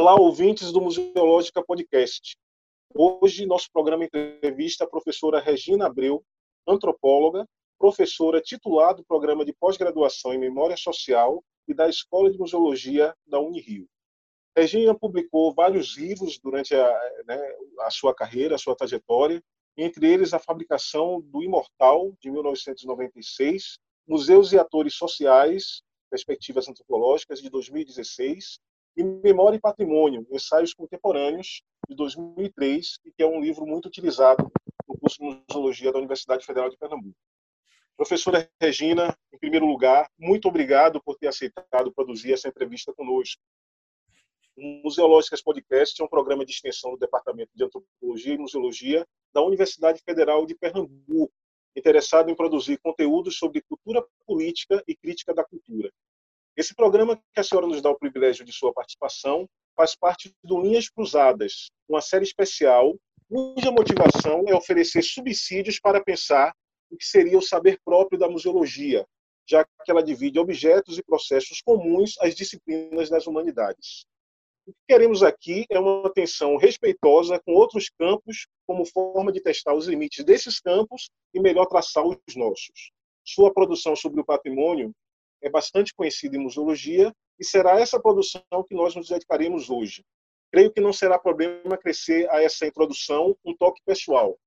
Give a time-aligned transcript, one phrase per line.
[0.00, 2.38] Olá, ouvintes do Museológica Podcast.
[2.94, 6.24] Hoje, nosso programa entrevista a professora Regina Abreu,
[6.68, 7.44] antropóloga,
[7.76, 13.40] professora titular do programa de pós-graduação em Memória Social e da Escola de Museologia da
[13.40, 13.88] Unirio.
[14.56, 17.36] Regina publicou vários livros durante a, né,
[17.80, 19.42] a sua carreira, a sua trajetória,
[19.76, 27.50] entre eles A Fabricação do Imortal, de 1996, Museus e Atores Sociais, Perspectivas Antropológicas, de
[27.50, 28.60] 2016,
[28.98, 34.50] e Memória e Patrimônio, Ensaios Contemporâneos, de 2003, e que é um livro muito utilizado
[34.88, 37.16] no curso de Museologia da Universidade Federal de Pernambuco.
[37.96, 43.40] Professora Regina, em primeiro lugar, muito obrigado por ter aceitado produzir essa entrevista conosco.
[44.56, 49.42] O Museológicas Podcast é um programa de extensão do Departamento de Antropologia e Museologia da
[49.42, 51.32] Universidade Federal de Pernambuco,
[51.76, 55.92] interessado em produzir conteúdos sobre cultura política e crítica da cultura.
[56.58, 60.60] Esse programa que a senhora nos dá o privilégio de sua participação faz parte do
[60.60, 62.96] Linhas Cruzadas, uma série especial
[63.28, 66.52] cuja motivação é oferecer subsídios para pensar
[66.90, 69.06] o que seria o saber próprio da museologia,
[69.48, 74.04] já que ela divide objetos e processos comuns às disciplinas das humanidades.
[74.66, 79.74] O que queremos aqui é uma atenção respeitosa com outros campos, como forma de testar
[79.74, 82.90] os limites desses campos e melhor traçar os nossos.
[83.24, 84.92] Sua produção sobre o patrimônio
[85.42, 90.04] é bastante conhecida em museologia e será essa produção que nós nos dedicaremos hoje.
[90.50, 94.38] Creio que não será problema crescer a essa introdução um toque pessoal.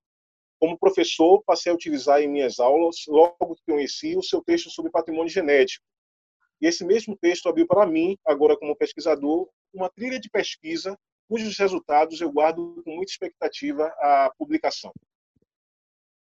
[0.59, 4.91] Como professor, passei a utilizar em minhas aulas, logo que conheci, o seu texto sobre
[4.91, 5.85] patrimônio genético.
[6.59, 10.97] E esse mesmo texto abriu para mim, agora como pesquisador, uma trilha de pesquisa
[11.31, 14.91] cujos resultados eu guardo com muita expectativa a publicação.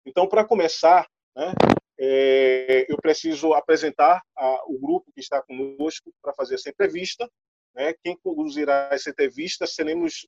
[0.04, 1.54] Então, para começar, né,
[2.00, 7.30] é, eu preciso apresentar a, o grupo que está conosco para fazer essa entrevista.
[7.76, 7.94] Né?
[8.04, 10.28] Quem conduzirá essa entrevista seremos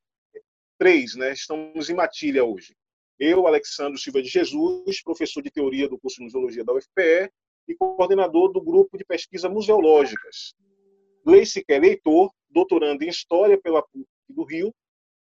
[0.78, 1.34] três, né?
[1.34, 2.76] estamos em matilha hoje.
[3.20, 7.30] Eu, Alexandre Silva de Jesus, professor de teoria do curso de museologia da UFPE
[7.68, 10.56] e coordenador do grupo de pesquisa museológicas.
[11.26, 14.74] Gleice que é leitor, doutorando em História pela PUC do Rio,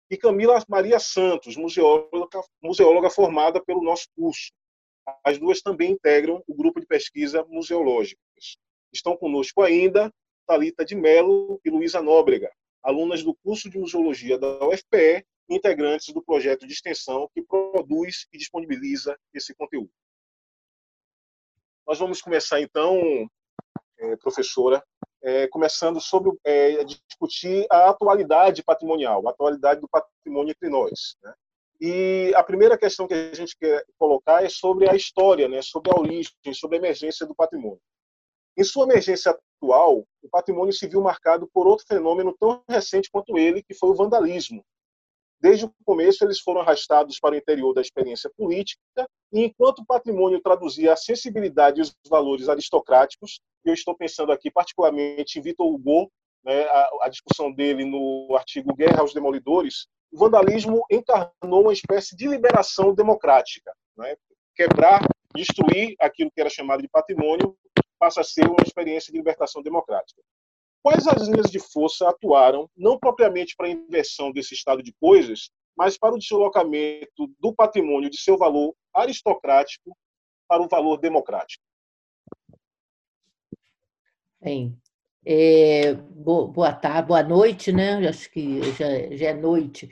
[0.10, 4.52] e Camila Maria Santos, museóloga, museóloga formada pelo nosso curso.
[5.24, 8.58] As duas também integram o grupo de pesquisa museológicas.
[8.92, 10.14] Estão conosco ainda
[10.46, 12.52] Talita de Mello e Luísa Nóbrega,
[12.82, 18.38] alunas do curso de museologia da UFPE, integrantes do projeto de extensão que produz e
[18.38, 19.92] disponibiliza esse conteúdo.
[21.86, 23.30] Nós vamos começar então,
[23.98, 24.84] é, professora,
[25.22, 31.18] é, começando sobre é, discutir a atualidade patrimonial, a atualidade do patrimônio entre nós.
[31.24, 31.34] Né?
[31.80, 35.92] E a primeira questão que a gente quer colocar é sobre a história, né, sobre
[35.92, 37.80] a origem, sobre a emergência do patrimônio.
[38.58, 43.38] Em sua emergência atual, o patrimônio se viu marcado por outro fenômeno tão recente quanto
[43.38, 44.66] ele, que foi o vandalismo.
[45.40, 49.86] Desde o começo, eles foram arrastados para o interior da experiência política, e enquanto o
[49.86, 55.68] patrimônio traduzia a sensibilidade e os valores aristocráticos, eu estou pensando aqui particularmente em Vitor
[55.68, 56.12] Hugo,
[56.44, 62.16] né, a, a discussão dele no artigo Guerra aos Demolidores, o vandalismo encarnou uma espécie
[62.16, 63.74] de liberação democrática.
[63.98, 64.16] Né?
[64.56, 65.02] Quebrar,
[65.36, 67.58] destruir aquilo que era chamado de patrimônio
[68.00, 70.22] passa a ser uma experiência de libertação democrática.
[70.82, 75.50] Quais as linhas de força atuaram, não propriamente para a inversão desse estado de coisas,
[75.76, 79.96] mas para o deslocamento do patrimônio de seu valor aristocrático
[80.48, 81.64] para o valor democrático?
[84.40, 84.80] Bem,
[85.30, 87.96] é, boa tarde, boa noite, né?
[88.08, 89.90] Acho que já, já é noite.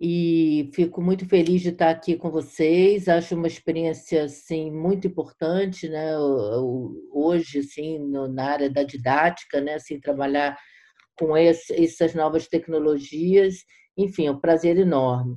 [0.00, 3.06] E fico muito feliz de estar aqui com vocês.
[3.06, 6.16] Acho uma experiência assim muito importante, né?
[7.12, 7.98] Hoje, assim,
[8.32, 9.74] na área da didática, né?
[9.74, 10.56] Assim, trabalhar
[11.18, 13.56] com essas novas tecnologias,
[13.98, 15.36] enfim, é um prazer enorme.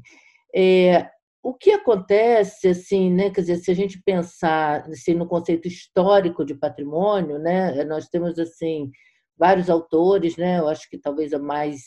[0.56, 1.10] É,
[1.44, 3.30] o que acontece, assim, né?
[3.30, 7.84] Quer dizer, se a gente pensar assim, no conceito histórico de patrimônio, né?
[7.84, 8.90] Nós temos assim
[9.38, 10.60] vários autores, né?
[10.60, 11.82] Eu acho que talvez a mais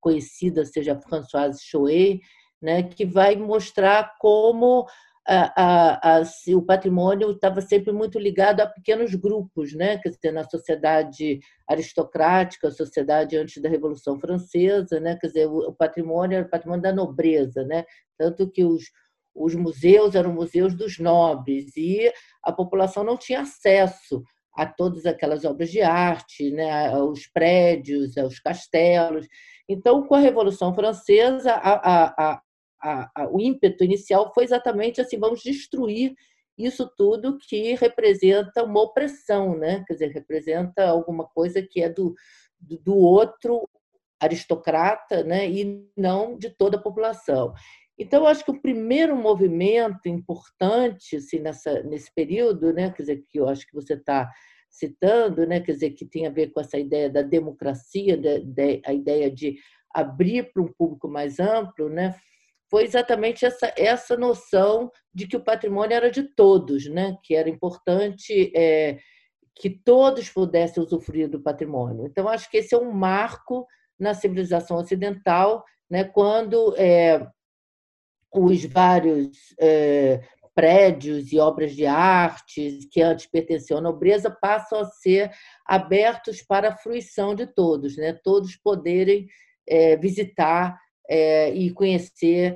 [0.00, 2.20] conhecida seja Françoise Chouet,
[2.60, 2.82] né?
[2.82, 4.86] Que vai mostrar como
[5.26, 6.22] a, a, a,
[6.56, 9.98] o patrimônio estava sempre muito ligado a pequenos grupos, né?
[9.98, 11.38] Quer dizer, na sociedade
[11.68, 15.16] aristocrática, sociedade antes da Revolução Francesa, né?
[15.20, 17.84] Quer dizer, o, o patrimônio era o patrimônio da nobreza, né?
[18.18, 18.84] Tanto que os,
[19.34, 22.12] os museus eram museus dos nobres e
[22.42, 24.22] a população não tinha acesso
[24.54, 29.26] a todas aquelas obras de arte, né, aos prédios, aos castelos.
[29.68, 32.42] Então, com a Revolução Francesa, a, a,
[32.82, 36.14] a, o ímpeto inicial foi exatamente assim: vamos destruir
[36.58, 39.82] isso tudo que representa uma opressão, né?
[39.86, 42.14] quer dizer, representa alguma coisa que é do,
[42.60, 43.68] do outro
[44.20, 45.48] aristocrata né?
[45.48, 47.54] e não de toda a população.
[47.98, 53.24] Então, eu acho que o primeiro movimento importante assim, nessa, nesse período, né, quer dizer,
[53.28, 54.30] que eu acho que você está
[54.70, 58.62] citando, né, quer dizer, que tem a ver com essa ideia da democracia, da, da,
[58.86, 59.56] a ideia de
[59.94, 62.14] abrir para um público mais amplo, né,
[62.70, 67.50] foi exatamente essa, essa noção de que o patrimônio era de todos, né, que era
[67.50, 68.98] importante é,
[69.54, 72.06] que todos pudessem usufruir do patrimônio.
[72.06, 73.66] Então, acho que esse é um marco
[74.00, 77.28] na civilização ocidental, né, quando é,
[78.34, 80.20] os vários é,
[80.54, 85.30] prédios e obras de arte que antes pertenciam à nobreza passam a ser
[85.66, 88.12] abertos para a fruição de todos, né?
[88.12, 89.26] todos poderem
[89.66, 92.54] é, visitar é, e conhecer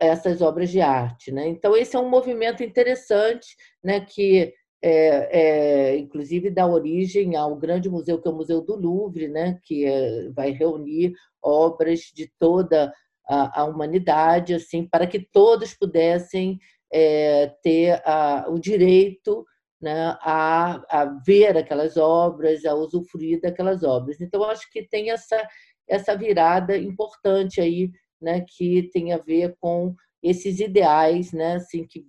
[0.00, 1.30] essas obras de arte.
[1.30, 1.48] Né?
[1.48, 4.52] Então, esse é um movimento interessante né, que,
[4.82, 9.58] é, é, inclusive, dá origem ao grande museu, que é o Museu do Louvre, né,
[9.64, 12.92] que é, vai reunir obras de toda
[13.28, 16.58] a, a humanidade, assim, para que todos pudessem
[16.92, 19.44] é, ter a, o direito
[19.80, 24.20] né, a, a, ver aquelas obras, a usufruir daquelas obras.
[24.20, 25.46] Então, acho que tem essa,
[25.88, 27.90] essa virada importante aí,
[28.20, 32.06] né, que tem a ver com esses ideais, né, assim, que,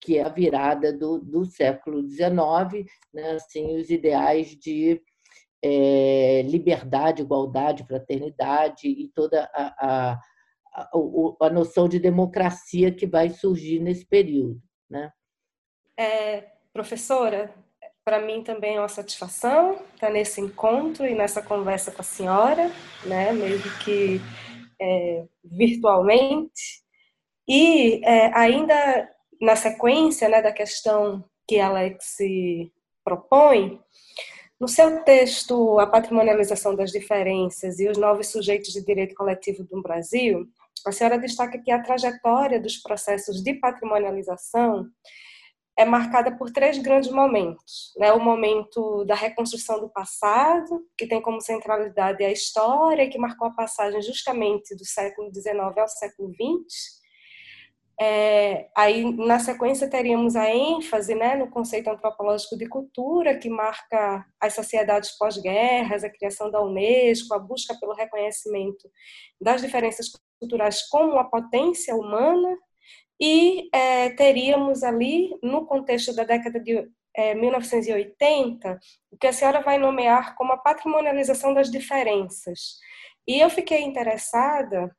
[0.00, 5.00] que é a virada do, do século XIX, né, assim, os ideais de
[5.64, 10.20] é, liberdade, igualdade, fraternidade e toda a, a
[10.72, 10.90] a,
[11.40, 14.60] a noção de democracia que vai surgir nesse período.
[14.88, 15.12] Né?
[15.96, 17.54] É, professora,
[18.04, 22.70] para mim também é uma satisfação estar nesse encontro e nessa conversa com a senhora,
[23.04, 24.20] né, mesmo que
[24.80, 26.82] é, virtualmente.
[27.48, 29.08] E é, ainda
[29.40, 32.16] na sequência né, da questão que Alex
[33.04, 33.80] propõe,
[34.60, 39.82] no seu texto A Patrimonialização das Diferenças e os Novos Sujeitos de Direito Coletivo do
[39.82, 40.48] Brasil,
[40.86, 44.88] a senhora destaca que a trajetória dos processos de patrimonialização
[45.78, 47.92] é marcada por três grandes momentos.
[47.96, 48.12] Né?
[48.12, 53.54] O momento da reconstrução do passado, que tem como centralidade a história, que marcou a
[53.54, 57.01] passagem justamente do século XIX ao século XX.
[58.04, 64.26] É, aí, na sequência, teríamos a ênfase né, no conceito antropológico de cultura, que marca
[64.40, 68.90] as sociedades pós-guerras, a criação da Unesco, a busca pelo reconhecimento
[69.40, 70.10] das diferenças
[70.40, 72.58] culturais como uma potência humana
[73.20, 76.84] e é, teríamos ali, no contexto da década de
[77.14, 78.80] é, 1980,
[79.12, 82.78] o que a senhora vai nomear como a patrimonialização das diferenças.
[83.28, 84.90] E eu fiquei interessada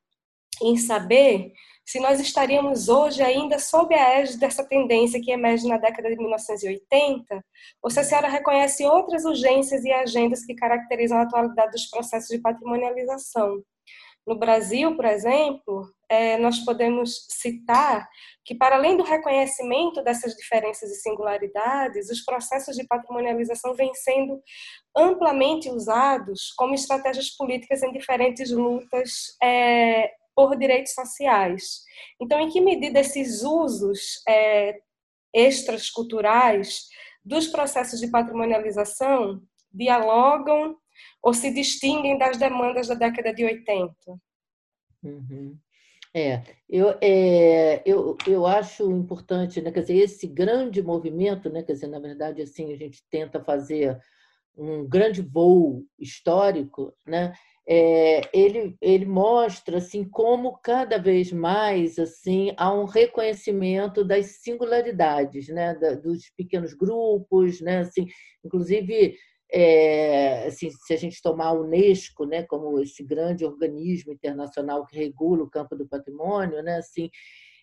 [0.62, 1.52] em saber
[1.84, 6.16] se nós estaríamos hoje ainda sob a égide dessa tendência que emerge na década de
[6.16, 7.44] 1980,
[7.82, 12.28] ou se a senhora reconhece outras urgências e agendas que caracterizam a atualidade dos processos
[12.28, 13.62] de patrimonialização.
[14.26, 18.08] No Brasil, por exemplo, é, nós podemos citar
[18.42, 24.40] que, para além do reconhecimento dessas diferenças e singularidades, os processos de patrimonialização vêm sendo
[24.96, 31.82] amplamente usados como estratégias políticas em diferentes lutas é, por direitos sociais.
[32.20, 34.78] Então, em que medida esses usos é,
[35.32, 36.88] extras culturais
[37.24, 40.76] dos processos de patrimonialização dialogam
[41.22, 43.94] ou se distinguem das demandas da década de 80?
[45.02, 45.58] Uhum.
[46.16, 51.72] É, eu, é, eu, eu acho importante, né, quer dizer, esse grande movimento, né, quer
[51.72, 54.00] dizer, na verdade, assim, a gente tenta fazer
[54.56, 57.34] um grande voo histórico, né,
[57.66, 65.48] é, ele, ele mostra assim como cada vez mais assim há um reconhecimento das singularidades
[65.48, 68.06] né da, dos pequenos grupos né assim
[68.44, 69.16] inclusive
[69.52, 74.96] é, assim, se a gente tomar a Unesco né, como esse grande organismo internacional que
[74.96, 77.08] regula o campo do patrimônio, né, assim,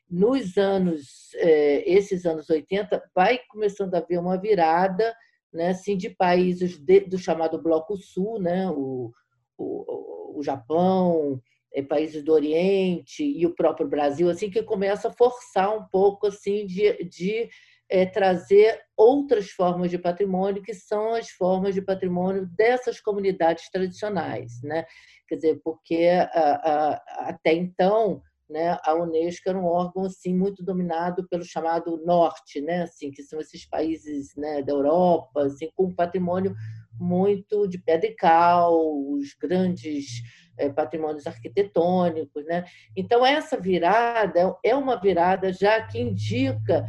[0.09, 5.13] nos anos, é, esses anos 80, vai começando a haver uma virada
[5.51, 9.11] né, assim, de países de, do chamado Bloco Sul, né, o,
[9.61, 11.41] o, o Japão,
[11.73, 16.27] é, países do Oriente e o próprio Brasil, assim que começa a forçar um pouco
[16.27, 17.49] assim de, de
[17.89, 24.61] é, trazer outras formas de patrimônio que são as formas de patrimônio dessas comunidades tradicionais,
[24.63, 24.85] né?
[25.27, 30.61] Quer dizer, porque a, a, até então né, a Unesco era um órgão assim muito
[30.63, 35.95] dominado pelo chamado Norte, né, assim que são esses países né, da Europa, assim com
[35.95, 36.53] patrimônio
[37.01, 38.79] muito de pedra e cal,
[39.09, 40.21] os grandes
[40.57, 42.65] é, patrimônios arquitetônicos, né?
[42.95, 46.85] Então essa virada é uma virada já que indica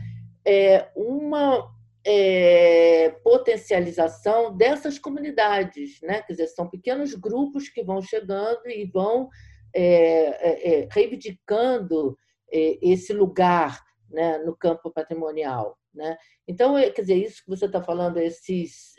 [0.47, 1.73] é, uma
[2.05, 6.23] é, potencialização dessas comunidades, né?
[6.23, 9.29] Quer dizer, são pequenos grupos que vão chegando e vão
[9.75, 12.17] é, é, reivindicando
[12.55, 15.79] esse lugar né, no campo patrimonial.
[15.95, 16.19] Né?
[16.47, 18.93] Então, quer dizer, isso que você está falando, esses,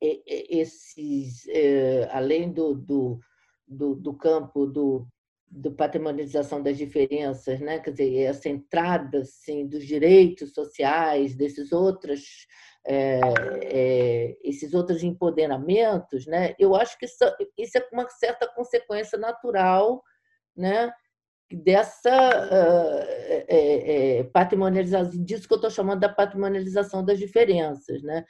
[0.00, 1.46] esses
[2.10, 3.20] além do, do,
[3.66, 5.06] do, do campo do,
[5.50, 7.78] do patrimonialização das diferenças, né?
[7.78, 12.46] quer dizer, essa entrada assim, dos direitos sociais, desses outros,
[12.84, 13.20] é,
[13.62, 16.54] é, esses outros empoderamentos, né?
[16.58, 17.24] eu acho que isso,
[17.56, 20.02] isso é uma certa consequência natural
[20.56, 20.92] né?
[21.50, 22.10] dessa
[23.48, 28.02] é, patrimonialização, disso que eu estou chamando da patrimonialização das diferenças.
[28.02, 28.24] Né?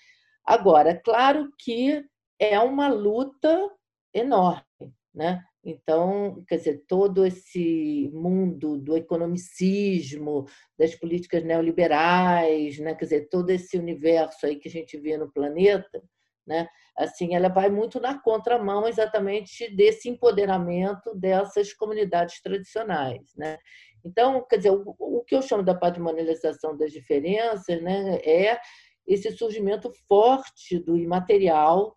[0.47, 2.05] Agora, claro que
[2.39, 3.71] é uma luta
[4.15, 5.43] enorme, né?
[5.67, 10.47] Então, quer dizer, todo esse mundo do economicismo,
[10.79, 12.95] das políticas neoliberais, né?
[12.95, 16.01] quer dizer, todo esse universo aí que a gente vê no planeta,
[16.47, 16.69] né?
[16.97, 23.23] assim, ela vai muito na contramão exatamente desse empoderamento dessas comunidades tradicionais.
[23.37, 23.59] Né?
[24.05, 28.21] Então, quer dizer, o, que eu chamo da patrimonialização das diferenças né?
[28.25, 28.61] é
[29.07, 31.97] esse surgimento forte do imaterial,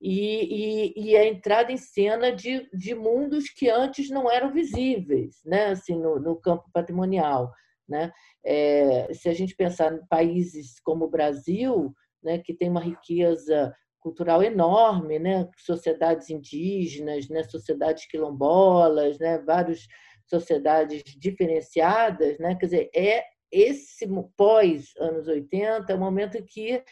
[0.00, 5.40] e, e, e, a entrada em cena de, de mundos que antes não eram visíveis
[5.44, 5.68] né?
[5.68, 7.50] assim, no, no campo patrimonial.
[7.88, 8.12] Né?
[8.44, 13.74] É, se a gente pensar em países como o Brasil, né, que tem uma riqueza
[14.00, 15.48] cultural enorme, né?
[15.56, 17.42] sociedades indígenas, né?
[17.44, 19.38] sociedades quilombolas, né?
[19.38, 19.86] várias
[20.26, 22.54] sociedades diferenciadas, né?
[22.54, 26.82] quer dizer, é esse pós anos 80 é o momento em que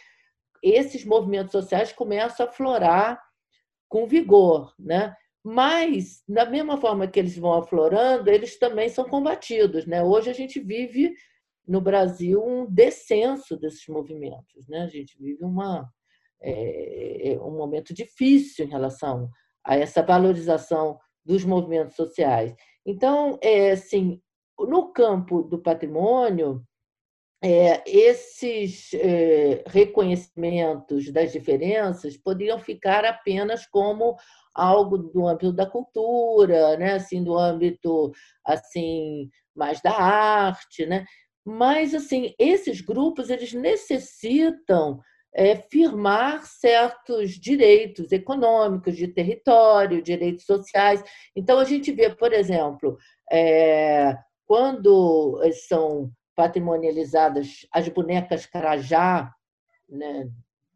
[0.62, 3.22] esses movimentos sociais começam a florar
[3.88, 5.14] com vigor, né?
[5.44, 9.84] Mas, da mesma forma que eles vão aflorando, eles também são combatidos.
[9.84, 10.02] Né?
[10.02, 11.14] Hoje a gente vive
[11.68, 14.66] no Brasil um descenso desses movimentos.
[14.66, 14.80] Né?
[14.80, 15.86] A gente vive uma,
[16.40, 19.28] é, é, um momento difícil em relação
[19.62, 22.54] a essa valorização dos movimentos sociais.
[22.86, 24.22] Então, é, assim,
[24.58, 26.62] no campo do patrimônio,
[27.42, 34.16] é, esses é, reconhecimentos das diferenças poderiam ficar apenas como
[34.54, 36.94] algo do âmbito da cultura, né?
[36.94, 38.12] assim, do âmbito
[38.46, 41.04] assim mais da arte, né?
[41.44, 45.00] Mas assim, esses grupos eles necessitam
[45.34, 51.02] é, firmar certos direitos econômicos, de território, direitos sociais.
[51.36, 52.96] Então a gente vê, por exemplo,
[53.30, 59.32] é, quando são patrimonializadas as bonecas Carajá,
[59.88, 60.28] né,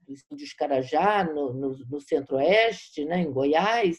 [0.07, 3.99] dos índios Carajá, no, no, no centro-oeste, né, em Goiás,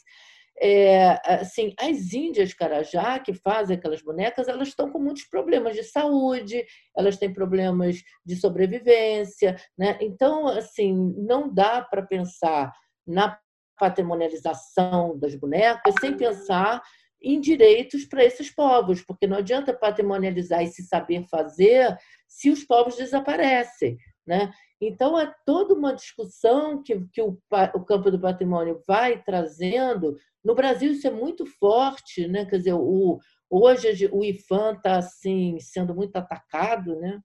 [0.62, 5.84] é, assim, as índias Carajá que fazem aquelas bonecas, elas estão com muitos problemas de
[5.84, 6.66] saúde,
[6.98, 9.98] elas têm problemas de sobrevivência, né?
[10.02, 12.74] Então, assim, não dá para pensar
[13.08, 13.40] na
[13.80, 16.84] patrimonialização das bonecas sem pensar
[17.22, 21.98] em direitos para esses povos, porque não adianta patrimonializar esse saber fazer
[22.28, 23.98] se os povos desaparecem.
[24.26, 24.52] Né?
[24.80, 27.38] Então, é toda uma discussão que, que o,
[27.74, 30.16] o campo do patrimônio vai trazendo.
[30.44, 32.28] No Brasil, isso é muito forte.
[32.28, 32.46] Né?
[32.46, 37.20] Quer dizer, o, hoje o IFAM está assim, sendo muito atacado, né?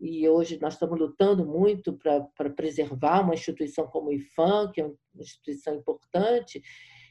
[0.00, 4.84] e hoje nós estamos lutando muito para preservar uma instituição como o IFAM, que é
[4.86, 6.62] uma instituição importante,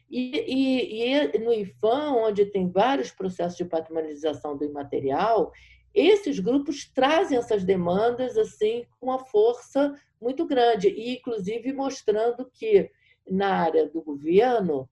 [0.10, 5.52] e, e, e, no IFAM, onde tem vários processos de patrimonialização do imaterial,
[5.94, 12.90] esses grupos trazem essas demandas assim com uma força muito grande, e inclusive mostrando que
[13.28, 14.90] na área do governo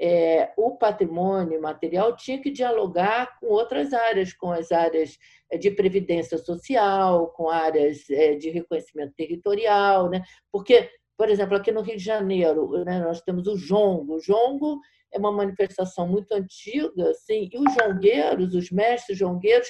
[0.00, 5.18] é, o patrimônio material tinha que dialogar com outras áreas, com as áreas
[5.50, 10.22] é, de previdência social, com áreas é, de reconhecimento territorial, né?
[10.52, 14.14] porque por exemplo, aqui no Rio de Janeiro, né, nós temos o jongo.
[14.14, 14.80] O jongo
[15.12, 19.68] é uma manifestação muito antiga, assim, e os jongueiros, os mestres jongueiros,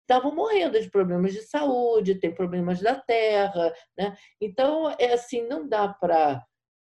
[0.00, 4.16] estavam morrendo de problemas de saúde, tem problemas da terra, né?
[4.40, 6.42] Então, é assim, não dá para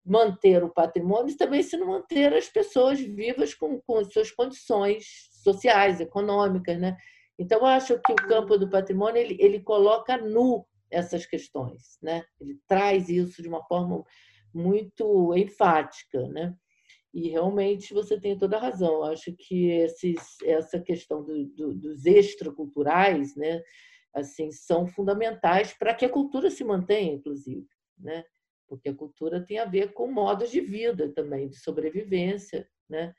[0.05, 4.29] manter o patrimônio e também se não manter as pessoas vivas com, com as suas
[4.31, 5.05] condições
[5.43, 6.79] sociais, econômicas.
[6.79, 6.95] Né?
[7.37, 12.23] Então, eu acho que o campo do patrimônio ele, ele coloca nu essas questões, né?
[12.39, 14.03] ele traz isso de uma forma
[14.53, 16.27] muito enfática.
[16.29, 16.55] Né?
[17.13, 18.95] E realmente você tem toda a razão.
[18.95, 23.61] Eu acho que esses, essa questão do, do, dos extraculturais né?
[24.13, 27.67] assim, são fundamentais para que a cultura se mantenha, inclusive.
[27.97, 28.23] Né?
[28.69, 33.13] porque a cultura tem a ver com modos de vida também, de sobrevivência, né?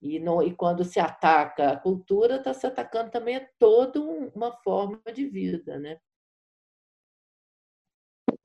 [0.00, 4.52] E, não, e quando se ataca a cultura, está se atacando também a toda uma
[4.62, 5.98] forma de vida, né?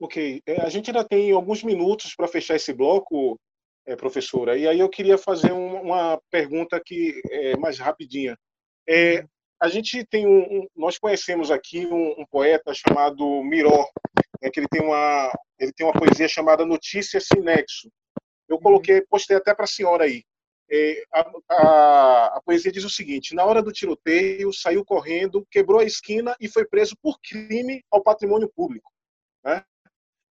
[0.00, 3.38] Ok, é, a gente ainda tem alguns minutos para fechar esse bloco,
[3.86, 8.36] é, professora, e aí eu queria fazer uma pergunta que é mais rapidinha.
[8.88, 9.24] É,
[9.60, 13.86] a gente tem um, nós conhecemos aqui um, um poeta chamado Miró,
[14.42, 17.90] é que ele tem uma ele tem uma poesia chamada Notícias Sem Nexo.
[18.48, 18.62] Eu uhum.
[18.62, 20.24] coloquei, postei até para a senhora aí.
[20.72, 25.80] É, a, a, a, poesia diz o seguinte: na hora do tiroteio, saiu correndo, quebrou
[25.80, 28.90] a esquina e foi preso por crime ao patrimônio público.
[29.44, 29.62] Né?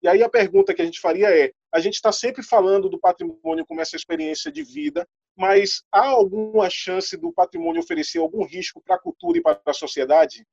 [0.02, 3.00] E aí a pergunta que a gente faria é: a gente está sempre falando do
[3.00, 8.82] patrimônio como essa experiência de vida, mas há alguma chance do patrimônio oferecer algum risco
[8.82, 10.46] para a cultura e para a sociedade?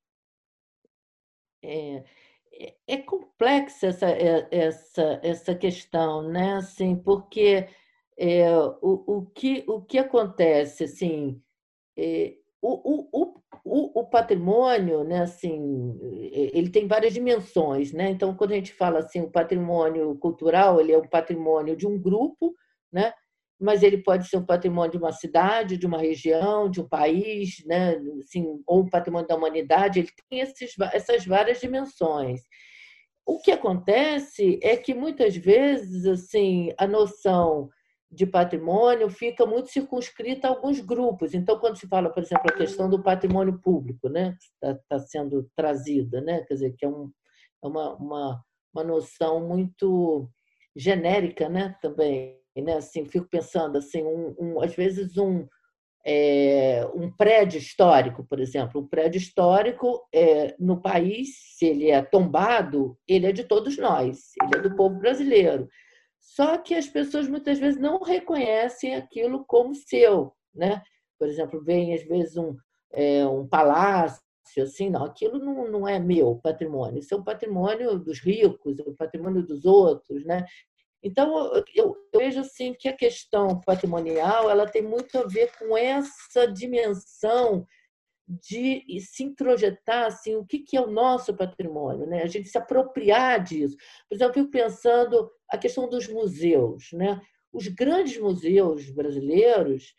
[1.63, 2.05] É,
[2.53, 6.55] é, é complexa essa, é, essa, essa questão, né?
[6.55, 7.69] Assim, porque
[8.17, 11.43] é, o, o, que, o que acontece, assim,
[11.97, 15.99] é, o, o, o, o patrimônio, né, assim,
[16.33, 18.11] ele tem várias dimensões, né?
[18.11, 22.01] Então, quando a gente fala assim, o patrimônio cultural, ele é um patrimônio de um
[22.01, 22.55] grupo,
[22.93, 23.13] né?
[23.59, 27.65] mas ele pode ser um patrimônio de uma cidade, de uma região, de um país,
[27.65, 27.97] né?
[28.21, 32.43] assim, ou um patrimônio da humanidade, ele tem esses, essas várias dimensões.
[33.25, 37.69] O que acontece é que muitas vezes assim a noção
[38.17, 41.35] de patrimônio fica muito circunscrita a alguns grupos.
[41.35, 44.99] Então, quando se fala, por exemplo, a questão do patrimônio público, né, que está tá
[44.99, 47.11] sendo trazida, né, quer dizer, que é, um,
[47.63, 48.45] é uma, uma,
[48.75, 50.29] uma noção muito
[50.75, 52.77] genérica, né, também né?
[52.77, 55.47] Assim, fico pensando assim, um, um, às vezes um
[56.09, 62.01] é, um prédio histórico, por exemplo, um prédio histórico é, no país, se ele é
[62.01, 65.69] tombado, ele é de todos nós, ele é do povo brasileiro.
[66.27, 70.83] Só que as pessoas muitas vezes não reconhecem aquilo como seu, né?
[71.19, 72.57] Por exemplo, vem às vezes um,
[72.93, 74.21] é, um palácio
[74.61, 78.83] assim, não, aquilo não, não é meu patrimônio, isso é um patrimônio dos ricos, é
[78.83, 80.45] um patrimônio dos outros, né?
[81.03, 85.77] Então, eu, eu, vejo assim que a questão patrimonial ela tem muito a ver com
[85.77, 87.67] essa dimensão
[88.29, 92.23] de se introjetar assim, o que, que é o nosso patrimônio, né?
[92.23, 93.77] a gente se apropriar disso.
[94.09, 96.91] Por exemplo, eu fico pensando a questão dos museus.
[96.93, 97.21] Né?
[97.53, 99.95] Os grandes museus brasileiros,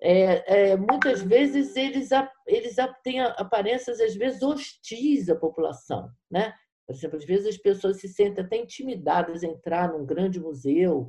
[0.00, 2.10] é, é, muitas vezes, eles,
[2.46, 6.08] eles têm aparências, às vezes, hostis à população.
[6.30, 6.54] Né?
[6.86, 11.08] Por exemplo, às vezes as pessoas se sentem até intimidadas a entrar num grande museu,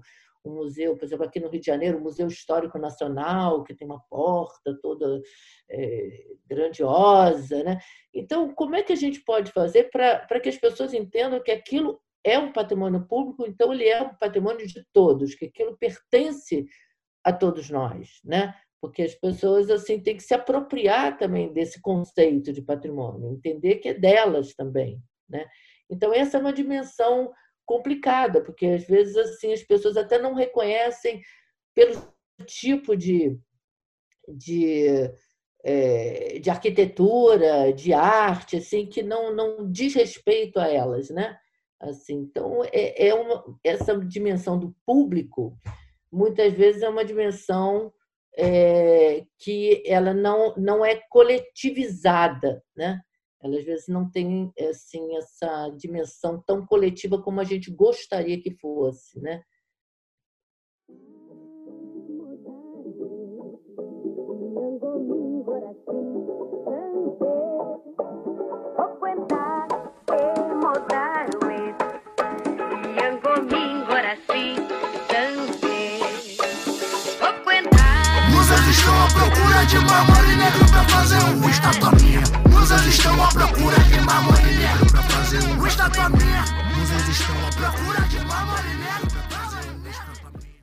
[0.49, 3.87] um museu, por exemplo, aqui no Rio de Janeiro, o Museu Histórico Nacional, que tem
[3.87, 5.21] uma porta toda
[5.69, 7.63] é, grandiosa.
[7.63, 7.79] Né?
[8.13, 11.99] Então, como é que a gente pode fazer para que as pessoas entendam que aquilo
[12.25, 16.65] é um patrimônio público, então ele é um patrimônio de todos, que aquilo pertence
[17.23, 18.55] a todos nós, né?
[18.81, 23.89] Porque as pessoas assim têm que se apropriar também desse conceito de patrimônio, entender que
[23.89, 25.45] é delas também, né?
[25.87, 27.31] Então, essa é uma dimensão
[27.65, 31.21] complicada, porque às vezes assim as pessoas até não reconhecem
[31.73, 32.13] pelo
[32.45, 33.37] tipo de,
[34.27, 35.11] de,
[35.63, 41.37] é, de arquitetura, de arte, assim, que não, não diz respeito a elas, né?
[41.79, 45.57] Assim, então, é, é uma, essa dimensão do público,
[46.11, 47.93] muitas vezes é uma dimensão
[48.37, 53.01] é, que ela não, não é coletivizada, né?
[53.45, 58.49] Ela às vezes não tem assim essa dimensão tão coletiva como a gente gostaria que
[58.49, 59.43] fosse, né?
[78.67, 80.14] Estão à procura de mármore
[81.05, 82.21] fazer estátua minha.
[82.49, 86.41] Musas estão à procura de pra fazer estátua minha.
[86.75, 88.25] Musas estão à procura de.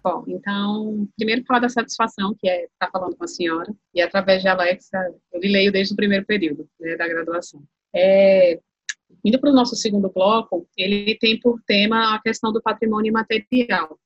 [0.02, 4.42] Bom, então, primeiro falar da satisfação, que é estar falando com a senhora, e através
[4.42, 4.98] de Alexa,
[5.33, 7.62] eu lhe leio desde o primeiro período né, da graduação.
[7.94, 8.59] É,
[9.24, 13.96] indo para o nosso segundo bloco, ele tem por tema a questão do patrimônio material.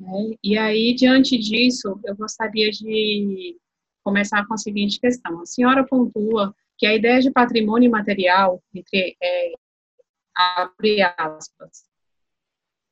[0.00, 3.56] É, e aí, diante disso, eu gostaria de
[4.02, 5.40] começar com a seguinte questão.
[5.40, 9.52] A senhora pontua que a ideia de patrimônio imaterial, entre é,
[10.34, 11.84] abre aspas,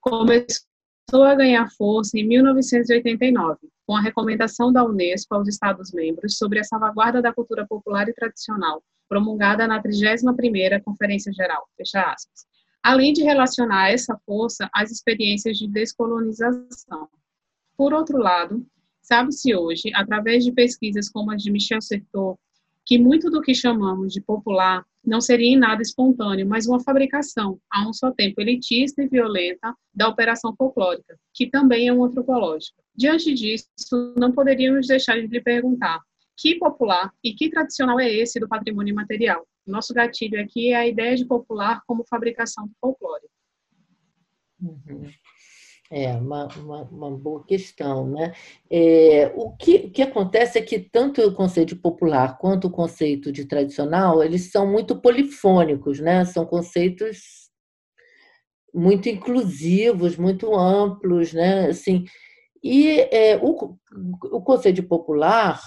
[0.01, 6.65] começou a ganhar força em 1989, com a recomendação da Unesco aos Estados-membros sobre a
[6.65, 12.47] salvaguarda da cultura popular e tradicional, promulgada na 31ª Conferência Geral, fecha aspas.
[12.83, 17.09] Além de relacionar essa força às experiências de descolonização.
[17.77, 18.65] Por outro lado,
[19.11, 22.39] sabe-se hoje, através de pesquisas como as de Michel Certeau,
[22.87, 27.59] que muito do que chamamos de popular não seria em nada espontâneo, mas uma fabricação,
[27.73, 32.81] a um só tempo elitista e violenta, da operação folclórica, que também é uma antropológica.
[32.95, 33.67] Diante disso,
[34.17, 36.01] não poderíamos deixar de lhe perguntar:
[36.37, 39.47] que popular e que tradicional é esse do patrimônio material?
[39.67, 43.29] Nosso gatilho aqui é a ideia de popular como fabricação do.
[45.93, 48.33] É uma, uma, uma, boa questão, né?
[48.71, 53.33] É, o, que, o que acontece é que tanto o conceito popular quanto o conceito
[53.33, 56.25] de tradicional, eles são muito polifônicos, né?
[56.25, 57.51] São conceitos
[58.73, 61.67] muito inclusivos, muito amplos, né?
[61.67, 62.05] Assim,
[62.63, 63.77] e é, o,
[64.31, 65.61] o conceito popular,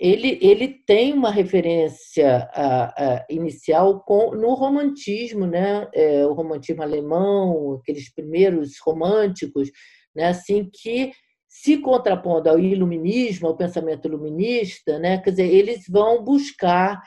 [0.00, 5.86] ele, ele tem uma referência a, a, inicial com, no romantismo, né?
[5.92, 9.70] É, o romantismo alemão, aqueles primeiros românticos,
[10.16, 10.28] né?
[10.28, 11.12] assim que
[11.46, 15.18] se contrapondo ao iluminismo, ao pensamento iluminista, né?
[15.18, 17.02] quer dizer, eles vão buscar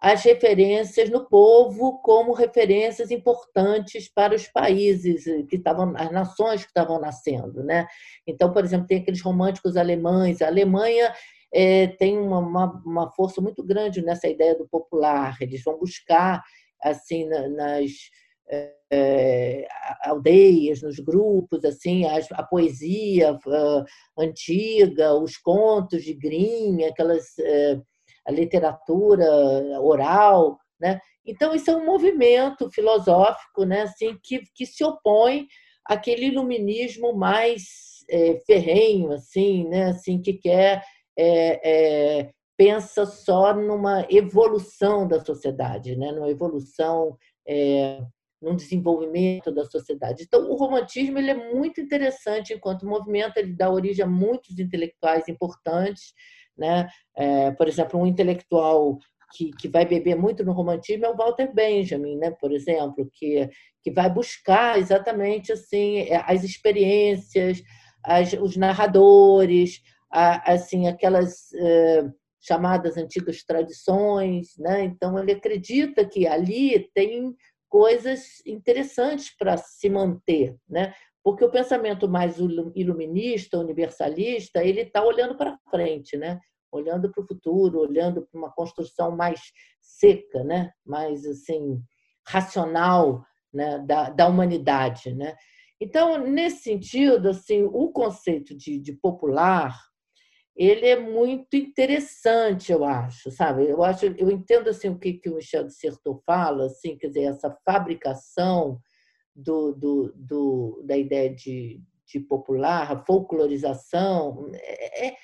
[0.00, 6.68] as referências no povo como referências importantes para os países que estavam, as nações que
[6.68, 7.86] estavam nascendo, né?
[8.26, 10.42] Então, por exemplo, tem aqueles românticos alemães.
[10.42, 11.10] A Alemanha
[11.54, 15.36] é, tem uma, uma, uma, força muito grande nessa ideia do popular.
[15.40, 16.42] Eles vão buscar
[16.82, 17.90] assim nas
[18.90, 19.66] é,
[20.02, 23.84] aldeias, nos grupos, assim a, a poesia uh,
[24.18, 27.82] antiga, os contos de Grimm, aquelas uh,
[28.26, 29.26] a literatura
[29.80, 31.00] oral, né?
[31.24, 33.82] Então isso é um movimento filosófico, né?
[33.82, 35.46] Assim que, que se opõe
[35.84, 37.62] àquele iluminismo mais
[38.10, 39.90] é, ferrenho, assim, né?
[39.90, 40.82] Assim que quer
[41.16, 46.12] é, é, pensa só numa evolução da sociedade, né?
[46.12, 48.00] numa evolução, é,
[48.40, 50.24] num desenvolvimento da sociedade.
[50.24, 55.28] Então, o romantismo ele é muito interessante enquanto movimento, ele dá origem a muitos intelectuais
[55.28, 56.12] importantes.
[56.56, 56.88] Né?
[57.16, 58.98] É, por exemplo, um intelectual
[59.34, 62.30] que, que vai beber muito no romantismo é o Walter Benjamin, né?
[62.30, 63.48] por exemplo, que,
[63.82, 67.60] que vai buscar exatamente assim é, as experiências,
[68.04, 69.80] as, os narradores,
[70.14, 72.08] assim aquelas eh,
[72.40, 74.84] chamadas antigas tradições, né?
[74.84, 77.34] Então ele acredita que ali tem
[77.68, 80.94] coisas interessantes para se manter, né?
[81.22, 86.38] Porque o pensamento mais iluminista, universalista, ele está olhando para frente, né?
[86.70, 89.40] Olhando para o futuro, olhando para uma construção mais
[89.80, 90.70] seca, né?
[90.86, 91.82] Mais assim
[92.26, 93.78] racional, né?
[93.78, 95.34] Da, da humanidade, né?
[95.80, 99.76] Então, nesse sentido, assim, o conceito de, de popular,
[100.56, 103.68] ele é muito interessante, eu acho, sabe?
[103.68, 107.08] Eu acho, eu entendo assim o que, que o Michel de Certeau fala, assim, quer
[107.08, 108.78] dizer, essa fabricação
[109.34, 115.16] do, do, do da ideia de, de popular, a folclorização, é, é,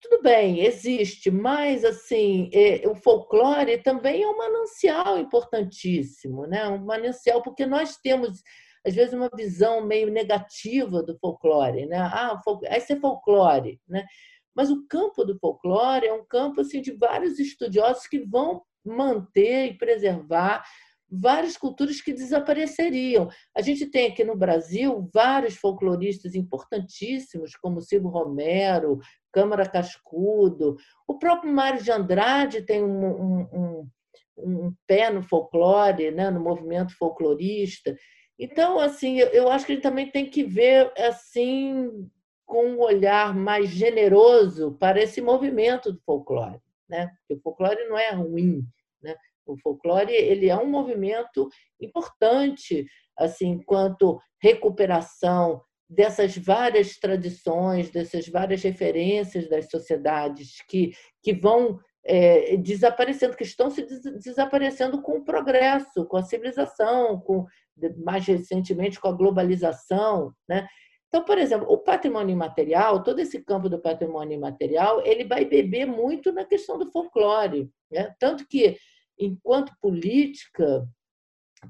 [0.00, 6.66] tudo bem, existe, mas assim, é, o folclore também é um manancial importantíssimo, né?
[6.68, 8.42] Um manancial porque nós temos
[8.86, 11.98] às vezes uma visão meio negativa do folclore, né?
[11.98, 14.06] Ah, esse é folclore, né?
[14.58, 19.66] Mas o campo do folclore é um campo assim, de vários estudiosos que vão manter
[19.66, 20.64] e preservar
[21.08, 23.28] várias culturas que desapareceriam.
[23.56, 28.98] A gente tem aqui no Brasil vários folcloristas importantíssimos, como Silvio Romero,
[29.32, 33.88] Câmara Cascudo, o próprio Mário de Andrade tem um, um, um,
[34.38, 37.96] um pé no folclore, né, no movimento folclorista.
[38.36, 42.10] Então, assim, eu acho que a gente também tem que ver assim
[42.48, 46.58] com um olhar mais generoso para esse movimento do folclore,
[46.88, 47.10] né?
[47.18, 48.62] Porque o folclore não é ruim,
[49.02, 49.14] né?
[49.46, 52.86] O folclore ele é um movimento importante,
[53.18, 62.56] assim, enquanto recuperação dessas várias tradições, dessas várias referências das sociedades que, que vão é,
[62.56, 67.46] desaparecendo, que estão se des desaparecendo com o progresso, com a civilização, com
[68.02, 70.66] mais recentemente com a globalização, né?
[71.08, 75.86] Então, por exemplo, o patrimônio imaterial, todo esse campo do patrimônio imaterial, ele vai beber
[75.86, 77.70] muito na questão do folclore.
[77.90, 78.14] Né?
[78.18, 78.76] Tanto que,
[79.18, 80.86] enquanto política,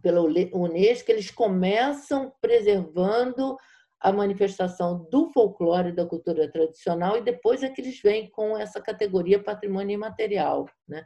[0.02, 3.56] pela Unesco, eles começam preservando
[4.00, 8.80] a manifestação do folclore da cultura tradicional e depois é que eles vêm com essa
[8.80, 11.04] categoria patrimônio imaterial, né?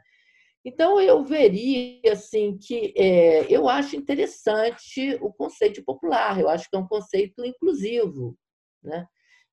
[0.65, 6.75] Então eu veria assim que é, eu acho interessante o conceito popular, eu acho que
[6.75, 8.37] é um conceito inclusivo,
[8.81, 9.05] né?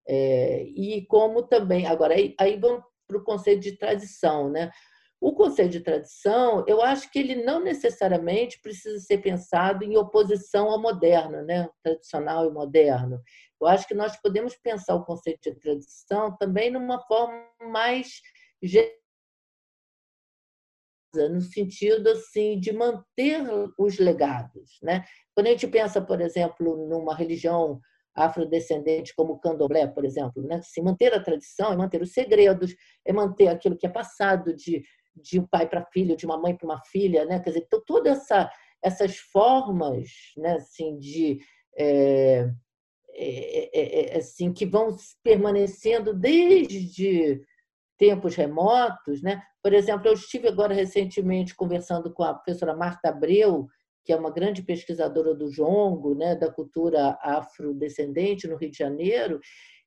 [0.09, 4.71] É, e como também agora aí, aí vamos para o conceito de tradição, né?
[5.21, 10.71] O conceito de tradição, eu acho que ele não necessariamente precisa ser pensado em oposição
[10.71, 11.69] ao moderno, né?
[11.83, 13.21] tradicional e moderno.
[13.61, 18.23] Eu acho que nós podemos pensar o conceito de tradição também numa forma mais
[21.15, 23.43] no sentido assim de manter
[23.79, 25.05] os legados, né?
[25.35, 27.81] Quando a gente pensa, por exemplo, numa religião
[28.15, 30.61] afrodescendente como o candomblé, por exemplo, né?
[30.63, 34.83] Se manter a tradição é manter os segredos, é manter aquilo que é passado de
[35.23, 37.41] de um pai para filho, de uma mãe para uma filha, né?
[37.41, 38.51] Quer dizer, todas essa,
[38.83, 40.55] essas formas, né?
[40.55, 41.41] Assim, de
[41.77, 42.49] é,
[43.13, 47.43] é, é, assim que vão permanecendo desde
[48.01, 49.43] tempos remotos, né?
[49.63, 53.69] Por exemplo, eu estive agora recentemente conversando com a professora Marta Abreu,
[54.03, 59.39] que é uma grande pesquisadora do jongo, né, da cultura afrodescendente no Rio de Janeiro,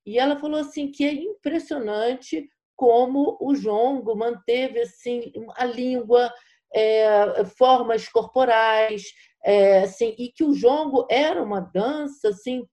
[0.06, 6.32] e ela falou assim que é impressionante como o jongo manteve assim a língua,
[6.72, 9.06] é, formas corporais,
[9.44, 12.64] é, assim, e que o jongo era uma dança assim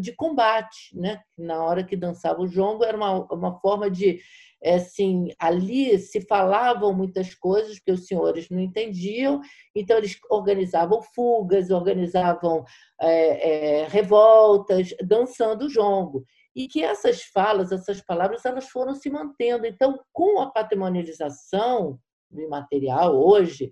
[0.00, 1.20] de combate, né?
[1.36, 4.20] Na hora que dançava o jongo era uma, uma forma de
[4.62, 9.40] é, assim, ali se falavam muitas coisas que os senhores não entendiam,
[9.74, 12.64] então eles organizavam fugas, organizavam
[13.00, 19.08] é, é, revoltas, dançando o jongo e que essas falas, essas palavras, elas foram se
[19.08, 19.66] mantendo.
[19.66, 21.98] Então, com a patrimonialização
[22.30, 23.70] do imaterial hoje,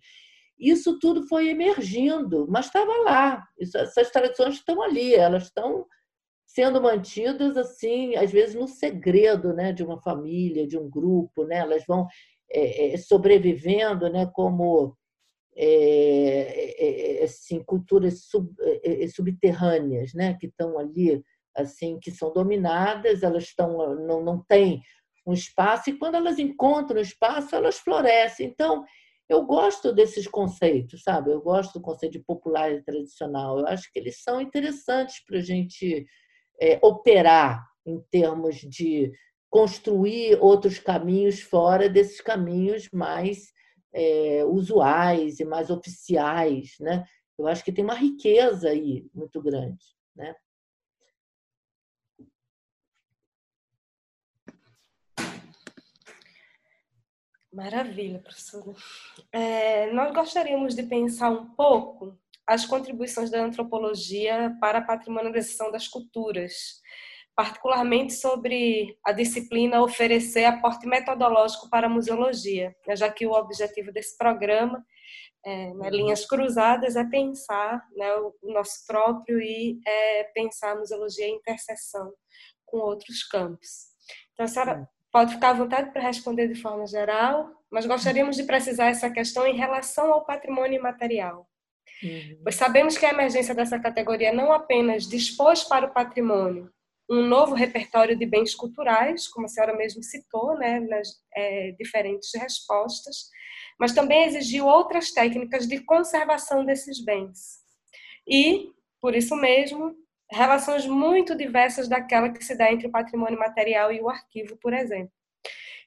[0.58, 3.44] isso tudo foi emergindo, mas estava lá.
[3.60, 5.86] essas tradições estão ali, elas estão
[6.48, 11.58] sendo mantidas assim, às vezes no segredo, né, de uma família, de um grupo, né?
[11.58, 12.06] Elas vão
[12.50, 14.96] é, é, sobrevivendo, né, como
[15.54, 18.50] é, assim, culturas sub,
[19.14, 21.22] subterrâneas, né, que estão ali
[21.54, 24.80] assim que são dominadas, elas estão não, não têm
[25.26, 28.46] um espaço e quando elas encontram espaço, elas florescem.
[28.46, 28.84] Então,
[29.28, 31.30] eu gosto desses conceitos, sabe?
[31.30, 33.58] Eu gosto do conceito de popular e tradicional.
[33.58, 36.06] Eu acho que eles são interessantes para a gente
[36.60, 39.12] é, operar em termos de
[39.50, 43.52] construir outros caminhos fora desses caminhos mais
[43.92, 47.04] é, usuais e mais oficiais, né?
[47.38, 50.34] Eu acho que tem uma riqueza aí muito grande, né?
[57.52, 58.76] Maravilha, professora.
[59.32, 62.16] É, nós gostaríamos de pensar um pouco
[62.48, 66.80] as contribuições da antropologia para a patrimonialização das culturas,
[67.36, 73.92] particularmente sobre a disciplina oferecer aporte metodológico para a museologia, né, já que o objetivo
[73.92, 74.84] desse programa,
[75.44, 81.26] é, né, linhas cruzadas, é pensar né, o nosso próprio e é, pensar a museologia
[81.26, 82.12] em interseção
[82.64, 83.88] com outros campos.
[84.32, 88.44] Então, a senhora Pode ficar à vontade para responder de forma geral, mas gostaríamos de
[88.44, 91.48] precisar essa questão em relação ao patrimônio imaterial.
[92.02, 92.40] Uhum.
[92.42, 96.70] Pois sabemos que a emergência dessa categoria não apenas dispôs para o patrimônio
[97.10, 102.30] um novo repertório de bens culturais, como a senhora mesmo citou, né, nas é, diferentes
[102.34, 103.30] respostas,
[103.80, 107.60] mas também exigiu outras técnicas de conservação desses bens.
[108.28, 109.94] E, por isso mesmo,
[110.30, 114.74] relações muito diversas daquela que se dá entre o patrimônio material e o arquivo, por
[114.74, 115.12] exemplo.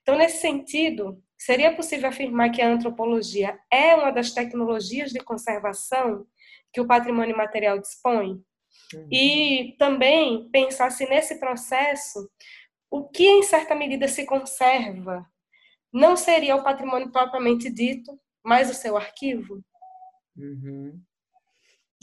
[0.01, 6.27] Então, nesse sentido, seria possível afirmar que a antropologia é uma das tecnologias de conservação
[6.71, 8.43] que o patrimônio material dispõe?
[8.93, 9.07] Uhum.
[9.11, 12.29] E também pensar se nesse processo
[12.91, 15.25] o que em certa medida se conserva
[15.91, 19.63] não seria o patrimônio propriamente dito, mas o seu arquivo?
[20.37, 21.01] Uhum.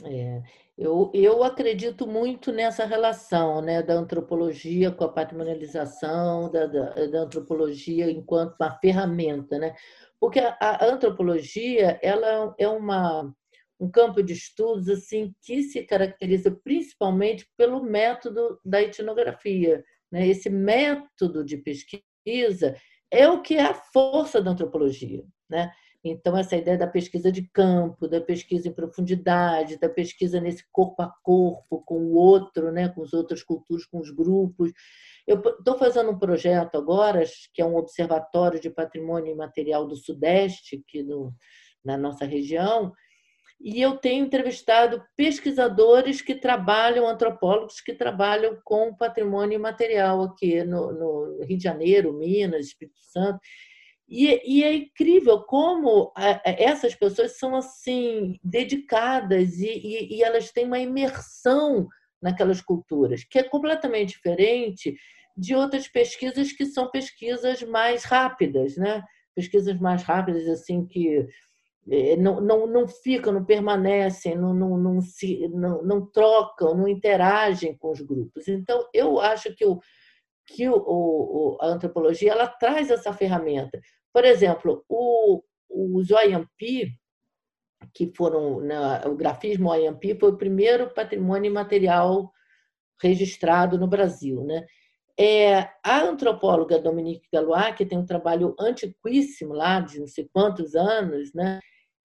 [0.05, 0.43] É,
[0.79, 7.21] eu, eu acredito muito nessa relação né, da antropologia com a patrimonialização, da, da, da
[7.23, 9.59] antropologia enquanto uma ferramenta.
[9.59, 9.75] Né?
[10.21, 13.35] Porque a, a, antropologia ela é uma,
[13.81, 19.85] um campo de estudos assim que se caracteriza principalmente pelo método da etnografia.
[20.13, 20.29] Né?
[20.29, 22.77] Esse método de pesquisa
[23.11, 25.25] é o que é a força da antropologia.
[25.51, 25.73] Né?
[26.05, 31.03] Então, essa ideia da pesquisa de campo, da pesquisa em profundidade, da pesquisa nesse corpo
[31.03, 34.73] a corpo, com o outro, né, com as outras culturas, com os grupos.
[35.27, 40.83] Eu estou fazendo um projeto agora, que é um observatório de patrimônio imaterial do Sudeste,
[40.87, 41.35] aqui no,
[41.85, 42.93] na nossa região,
[43.61, 50.93] e eu tenho entrevistado pesquisadores que trabalham, antropólogos que trabalham com patrimônio imaterial aqui no,
[50.93, 53.41] no Rio de Janeiro, Minas, Espírito Santo.
[54.09, 56.13] E, e, é incrível como
[56.45, 61.87] essas pessoas são assim dedicadas e, e, e, elas têm uma imersão
[62.21, 64.97] naquelas culturas, que é completamente diferente
[65.37, 69.03] de outras pesquisas que são pesquisas mais rápidas, né?
[69.37, 71.29] Pesquisas mais rápidas, assim, que
[71.91, 76.89] é, não, não, não ficam, não permanecem, não, não, não, se, não, não trocam, não
[76.89, 78.49] interagem com os grupos.
[78.49, 79.81] Então, eu acho que, o,
[80.47, 83.81] que o, o, a antropologia ela traz essa ferramenta.
[84.19, 86.93] Por exemplo, o, os OIMP,
[87.95, 88.59] que foram
[89.07, 92.29] o grafismo OIMP foi o primeiro patrimônio material
[93.01, 94.67] registrado no Brasil, né?
[95.17, 100.75] É, a antropóloga Dominique Galois, que tem um trabalho antiquíssimo lá, de não sei quantos
[100.75, 101.61] anos, né?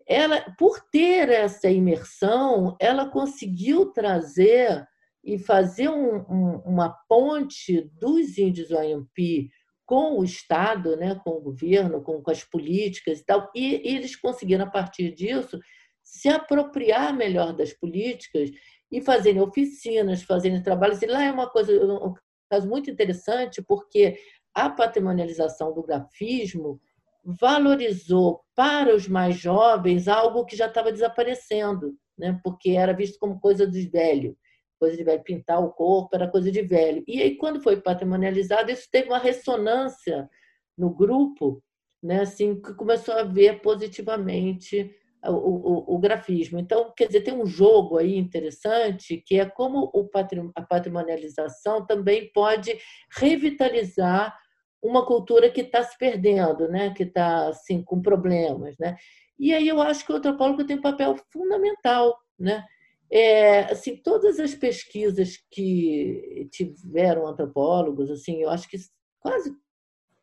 [0.07, 4.87] ela, por ter essa imersão, ela conseguiu trazer
[5.23, 9.49] e fazer um, um, uma ponte dos índios OMP
[9.85, 13.95] com o Estado, né, com o governo, com, com as políticas e tal, e, e
[13.95, 15.59] eles conseguiram, a partir disso,
[16.03, 18.49] se apropriar melhor das políticas
[18.91, 21.01] e fazerem oficinas, fazerem trabalhos.
[21.01, 22.13] E lá é uma coisa, um
[22.49, 24.17] caso muito interessante, porque
[24.53, 26.79] a patrimonialização do grafismo
[27.25, 32.39] valorizou para os mais jovens algo que já estava desaparecendo, né?
[32.43, 34.35] porque era visto como coisa dos velhos
[34.83, 37.05] coisa de velho, pintar o corpo era coisa de velho.
[37.07, 40.29] E aí, quando foi patrimonializado, isso teve uma ressonância
[40.77, 41.63] no grupo,
[42.01, 44.93] né, assim, que começou a ver positivamente
[45.25, 46.59] o, o, o, grafismo.
[46.59, 51.85] Então, quer dizer, tem um jogo aí interessante que é como o patrim, a patrimonialização
[51.85, 52.77] também pode
[53.17, 54.37] revitalizar
[54.83, 58.75] uma cultura que está se perdendo, né, que está assim, com problemas.
[58.77, 58.97] Né?
[59.39, 62.65] E aí eu acho que o antropólogo tem um papel fundamental, né?
[63.11, 68.77] É, assim, todas as pesquisas que tiveram antropólogos, assim, eu acho que
[69.19, 69.55] quase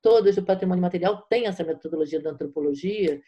[0.02, 3.20] todas do patrimônio material têm essa metodologia da antropologia,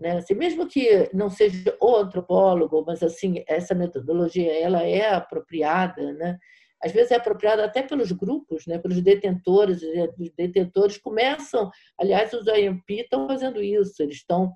[0.00, 0.18] né?
[0.18, 6.38] Assim, mesmo que não seja o antropólogo, mas assim essa metodologia ela é apropriada, né?
[6.82, 8.78] Às vezes é apropriada até pelos grupos, né?
[8.78, 9.80] Pelos detentores,
[10.18, 14.52] os detentores começam, aliás, os IMP estão fazendo isso, eles estão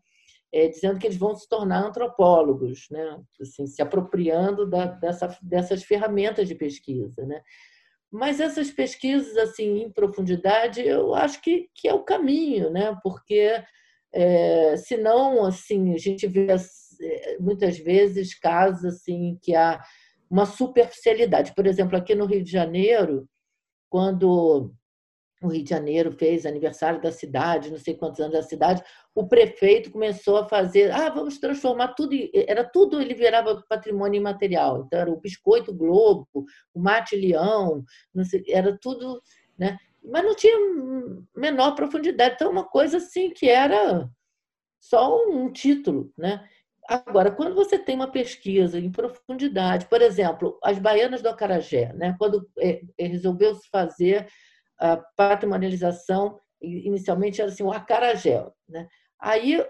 [0.52, 3.20] é, dizendo que eles vão se tornar antropólogos, né?
[3.40, 7.24] assim, se apropriando da, dessa, dessas ferramentas de pesquisa.
[7.26, 7.40] Né?
[8.11, 12.96] Mas essas pesquisas assim em profundidade, eu acho que, que é o caminho, né?
[13.02, 13.62] porque
[14.12, 19.82] é, senão assim, a gente vê é, muitas vezes casos assim, que há
[20.30, 21.54] uma superficialidade.
[21.54, 23.28] Por exemplo, aqui no Rio de Janeiro,
[23.90, 24.72] quando
[25.42, 28.83] o Rio de Janeiro fez aniversário da cidade, não sei quantos anos da cidade,
[29.14, 34.85] o prefeito começou a fazer, ah, vamos transformar tudo, era tudo, ele virava patrimônio imaterial.
[34.87, 36.27] Então, era o Biscoito Globo,
[36.74, 37.85] o Mate Leão,
[38.24, 39.22] sei, era tudo,
[39.57, 39.77] né?
[40.03, 40.57] Mas não tinha
[41.37, 42.35] menor profundidade.
[42.35, 44.09] Então, uma coisa assim que era
[44.81, 46.44] só um título, né?
[46.88, 52.16] Agora, quando você tem uma pesquisa em profundidade, por exemplo, as baianas do Acarajé, né?
[52.18, 54.27] quando é, resolveu-se fazer
[54.78, 58.46] a patrimonialização, inicialmente era assim, o acarajé.
[58.68, 58.88] Né?
[59.18, 59.64] Aí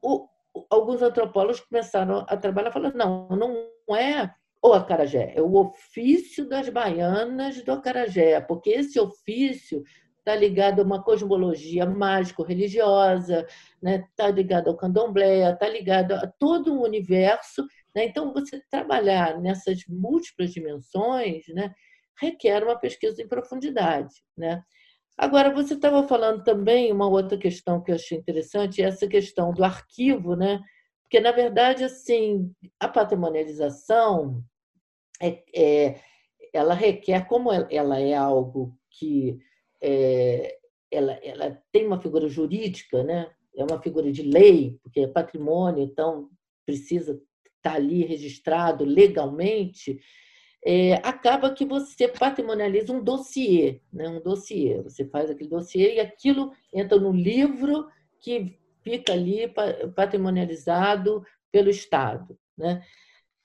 [0.00, 0.28] o,
[0.70, 4.32] alguns antropólogos começaram a trabalhar falando, não, não é
[4.64, 9.82] o acarajé, é o ofício das baianas do acarajé, porque esse ofício
[10.22, 13.48] está ligado a uma cosmologia mágico-religiosa, está
[13.82, 14.04] né?
[14.14, 17.66] Tá ligado ao candomblé, está ligado a todo um universo.
[17.94, 18.04] Né?
[18.04, 21.74] Então, você trabalhar nessas múltiplas dimensões né?
[22.20, 24.14] Requer uma pesquisa em profundidade.
[24.36, 24.62] Né?
[25.16, 29.62] Agora, você estava falando também uma outra questão que eu achei interessante, essa questão do
[29.64, 30.60] arquivo, né?
[31.02, 34.42] Porque, na verdade, assim, a patrimonialização
[35.20, 36.00] é, é
[36.52, 39.38] ela requer, como ela é algo que
[39.82, 40.58] é,
[40.90, 43.30] ela, ela tem uma figura jurídica, né?
[43.56, 46.28] é uma figura de lei, porque é patrimônio, então
[46.64, 47.20] precisa
[47.56, 50.00] estar ali registrado legalmente,
[50.64, 54.08] é, acaba que você patrimonializa um dossiê, né?
[54.08, 54.80] um dossiê.
[54.82, 57.88] Você faz aquele dossiê e aquilo entra no livro
[58.20, 59.52] que fica ali
[59.94, 62.38] patrimonializado pelo Estado.
[62.56, 62.82] Né?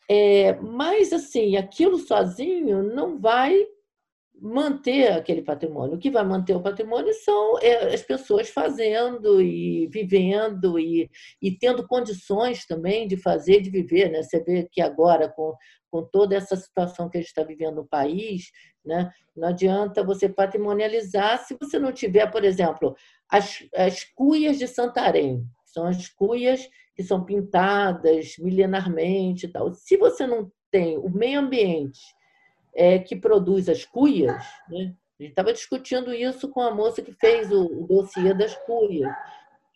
[0.10, 3.68] É, mas, assim, aquilo sozinho não vai
[4.40, 5.96] manter aquele patrimônio.
[5.96, 11.10] O que vai manter o patrimônio são é, as pessoas fazendo e vivendo e,
[11.42, 14.10] e tendo condições também de fazer, de viver.
[14.10, 14.22] Né?
[14.22, 15.54] Você vê que agora, com,
[15.90, 18.52] com toda essa situação que a gente está vivendo no país,
[18.86, 19.12] né?
[19.36, 22.96] não adianta você patrimonializar se você não tiver, por exemplo,
[23.30, 25.44] as, as cuias de Santarém.
[25.66, 29.74] são as cuias que são pintadas milenarmente e tal.
[29.74, 32.00] Se você não tem o meio ambiente
[32.78, 34.38] é, que produz as cuias,
[34.70, 34.94] né?
[35.20, 39.12] a gente estava discutindo isso com a moça que fez o, o dossiê das cuias.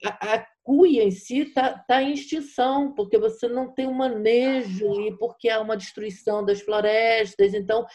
[0.05, 5.01] A, a cuia em si está tá em extinção, porque você não tem um manejo
[5.01, 7.55] e porque há uma destruição das florestas.
[7.55, 7.87] Então,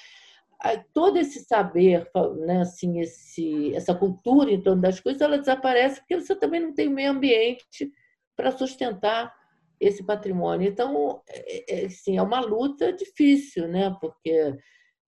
[0.92, 2.10] todo esse saber,
[2.44, 6.74] né, assim, esse, essa cultura em torno das coisas, ela desaparece porque você também não
[6.74, 7.92] tem o meio ambiente
[8.34, 9.32] para sustentar
[9.78, 10.68] esse patrimônio.
[10.68, 13.94] Então, é, é, assim, é uma luta difícil, né?
[14.00, 14.56] porque é,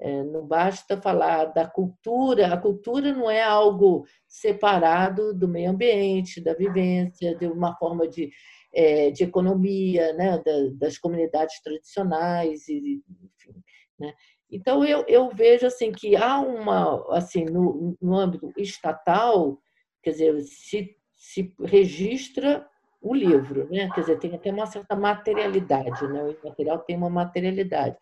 [0.01, 6.55] não basta falar da cultura, a cultura não é algo separado do meio ambiente, da
[6.55, 8.31] vivência, de uma forma de,
[8.73, 10.41] é, de economia, né?
[10.77, 13.63] das comunidades tradicionais, e, enfim.
[13.99, 14.15] Né?
[14.51, 19.61] Então, eu, eu vejo assim que há uma, assim, no, no âmbito estatal,
[20.03, 22.67] quer dizer, se, se registra
[23.01, 23.91] o livro, né?
[23.95, 26.23] quer dizer, tem até uma certa materialidade, né?
[26.23, 27.97] o material tem uma materialidade.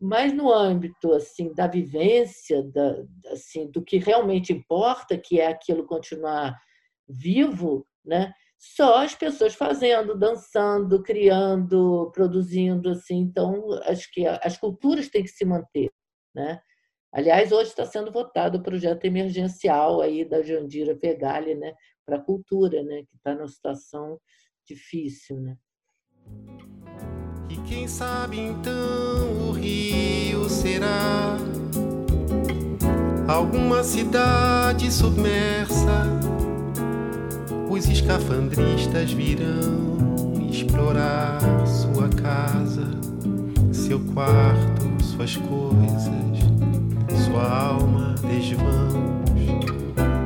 [0.00, 5.86] Mas no âmbito assim da vivência, da, assim, do que realmente importa, que é aquilo
[5.86, 6.56] continuar
[7.08, 8.32] vivo, né?
[8.58, 13.18] só as pessoas fazendo, dançando, criando, produzindo, assim.
[13.18, 15.90] Então, acho que as culturas têm que se manter,
[16.34, 16.60] né?
[17.12, 21.72] Aliás, hoje está sendo votado o projeto emergencial aí da Jandira Fegali, né,
[22.04, 24.20] para a cultura, né, que está numa situação
[24.66, 25.56] difícil, né?
[27.48, 31.36] E quem sabe então o Rio será
[33.28, 36.26] alguma cidade submersa
[37.76, 42.88] os escafandristas virão explorar sua casa,
[43.70, 46.40] seu quarto, suas coisas,
[47.26, 48.96] sua alma desvãos.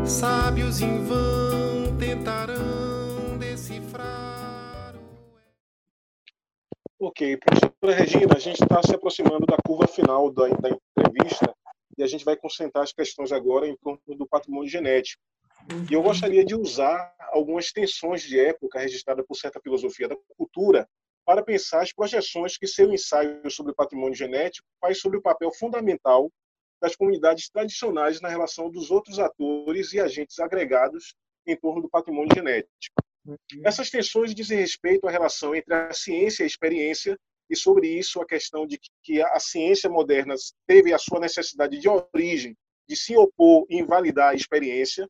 [0.05, 2.70] Sábios em vão tentarão
[7.21, 11.55] Ok, professora Regina, a gente está se aproximando da curva final da, da entrevista
[11.99, 15.23] e a gente vai concentrar as questões agora em torno do patrimônio genético.
[15.91, 20.89] E eu gostaria de usar algumas tensões de época registradas por certa filosofia da cultura
[21.23, 26.33] para pensar as projeções que seu ensaio sobre patrimônio genético faz sobre o papel fundamental
[26.81, 31.14] das comunidades tradicionais na relação dos outros atores e agentes agregados
[31.47, 32.95] em torno do patrimônio genético.
[33.27, 33.37] Uhum.
[33.64, 37.18] Essas tensões dizem respeito à relação entre a ciência e a experiência
[37.49, 40.35] e sobre isso a questão de que a ciência moderna
[40.66, 42.57] teve a sua necessidade de origem
[42.89, 45.09] de se opor e invalidar a experiência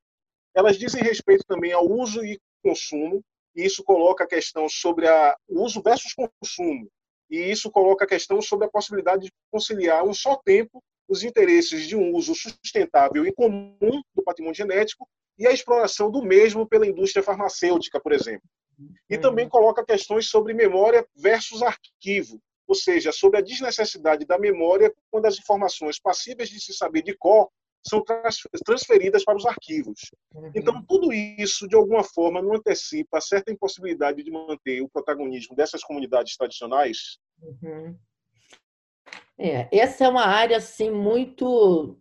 [0.54, 3.22] elas dizem respeito também ao uso e consumo,
[3.54, 5.06] e isso coloca a questão sobre
[5.48, 6.88] o uso versus consumo,
[7.30, 11.86] e isso coloca a questão sobre a possibilidade de conciliar um só tempo os interesses
[11.86, 15.08] de um uso sustentável e comum do patrimônio genético
[15.40, 18.46] e a exploração do mesmo pela indústria farmacêutica, por exemplo.
[19.08, 19.20] E uhum.
[19.20, 22.38] também coloca questões sobre memória versus arquivo,
[22.68, 27.16] ou seja, sobre a desnecessidade da memória quando as informações passíveis de se saber de
[27.16, 27.48] cor
[27.82, 28.04] são
[28.66, 30.10] transferidas para os arquivos.
[30.34, 30.52] Uhum.
[30.54, 35.82] Então, tudo isso, de alguma forma, não antecipa certa impossibilidade de manter o protagonismo dessas
[35.82, 37.18] comunidades tradicionais?
[37.42, 37.96] Uhum.
[39.38, 41.98] É, essa é uma área assim muito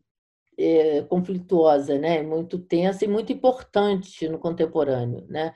[0.59, 2.21] é, conflituosa, né?
[2.21, 5.53] Muito tensa e muito importante no contemporâneo, né?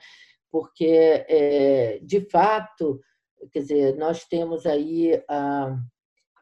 [0.50, 3.00] Porque, é, de fato,
[3.52, 5.76] quer dizer, nós temos aí a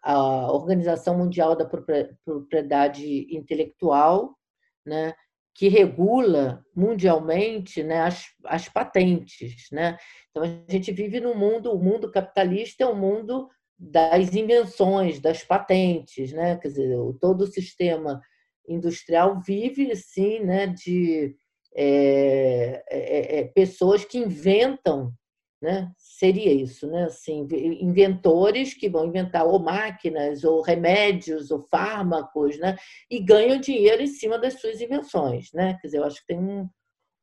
[0.03, 4.37] a Organização Mundial da Propriedade Intelectual,
[4.85, 5.15] né,
[5.55, 9.69] que regula mundialmente né, as, as patentes.
[9.71, 9.97] Né?
[10.31, 13.49] Então, a gente vive num mundo, o mundo capitalista é um mundo
[13.79, 16.33] das invenções, das patentes.
[16.33, 16.57] Né?
[16.57, 18.21] Quer dizer, todo o sistema
[18.69, 21.35] industrial vive, sim, né, de
[21.75, 25.13] é, é, é, pessoas que inventam
[25.63, 25.93] né?
[25.97, 27.05] Seria isso, né?
[27.05, 27.47] Assim,
[27.81, 32.77] inventores que vão inventar ou máquinas, ou remédios, ou fármacos, né?
[33.09, 35.79] E ganham dinheiro em cima das suas invenções, né?
[35.81, 36.69] Quer dizer, eu acho que tem um,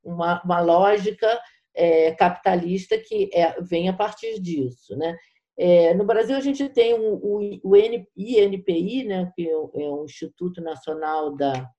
[0.02, 1.28] uma, uma lógica
[1.76, 5.18] é, capitalista que é, vem a partir disso, né?
[5.62, 9.30] É, no Brasil a gente tem o, o, o INPI, né?
[9.36, 11.70] Que é o é Instituto Nacional da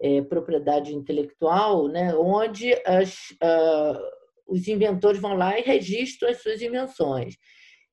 [0.00, 2.14] é, Propriedade Intelectual, né?
[2.14, 3.14] Onde as
[4.50, 7.36] os inventores vão lá e registram as suas invenções.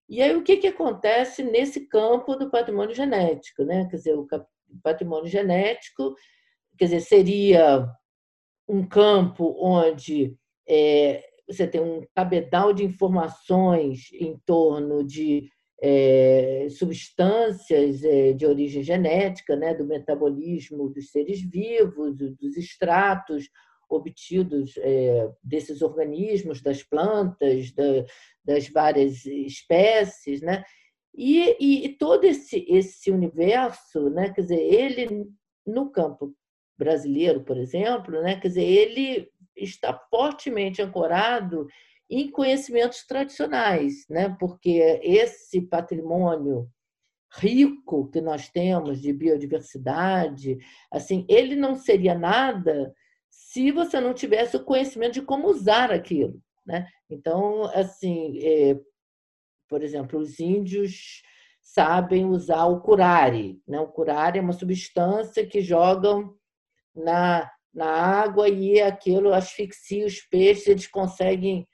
[0.09, 3.63] E aí o que, que acontece nesse campo do patrimônio genético?
[3.63, 3.87] Né?
[3.89, 4.27] Quer dizer, o
[4.81, 6.15] patrimônio genético
[6.77, 7.87] quer dizer, seria
[8.67, 10.35] um campo onde
[10.67, 15.49] é, você tem um cabedal de informações em torno de
[15.81, 23.47] é, substâncias é, de origem genética, né, do metabolismo dos seres vivos, dos extratos,
[23.89, 28.05] obtidos é, desses organismos, das plantas, da,
[28.43, 30.63] das várias espécies, né?
[31.15, 34.31] E, e, e, todo esse, esse universo, né?
[34.31, 35.27] quer dizer, ele
[35.65, 36.35] no campo
[36.77, 38.39] brasileiro, por exemplo, né?
[38.39, 39.27] quer dizer, ele
[39.57, 41.67] está fortemente ancorado
[42.09, 44.35] em conhecimentos tradicionais, né?
[44.39, 46.69] porque esse patrimônio
[47.33, 50.57] rico que nós temos de biodiversidade,
[50.91, 52.93] assim, ele não seria nada
[53.29, 56.87] se você não tivesse o conhecimento de como usar aquilo, né?
[57.09, 58.79] Então, assim, é,
[59.67, 61.21] por exemplo, os índios
[61.61, 63.79] sabem usar o curare, né?
[63.79, 66.35] O curare é uma substância que jogam
[66.95, 71.67] na, na água e aquilo asfixia os peixes, eles conseguem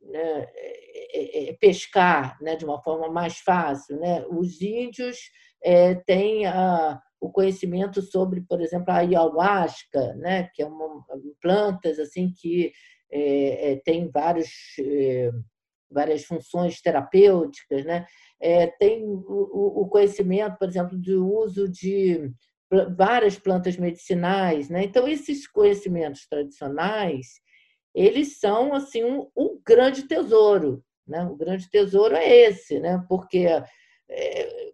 [0.00, 3.98] né, é, é, pescar né, de uma forma mais fácil.
[3.98, 4.24] Né?
[4.30, 5.18] Os índios
[5.64, 11.04] é, têm a, o conhecimento sobre, por exemplo, a ayahuasca, né, que é uma
[11.42, 12.72] plantas assim que
[13.10, 14.48] é, é, tem vários,
[14.78, 15.32] é,
[15.90, 18.06] várias funções terapêuticas, né?
[18.38, 22.30] É, tem o, o, conhecimento, por exemplo, do uso de
[22.96, 24.84] várias plantas medicinais, né?
[24.84, 27.40] Então esses conhecimentos tradicionais
[27.96, 31.24] eles são assim um, um grande tesouro, né?
[31.24, 33.02] O grande tesouro é esse, né?
[33.08, 33.46] Porque
[34.10, 34.72] é,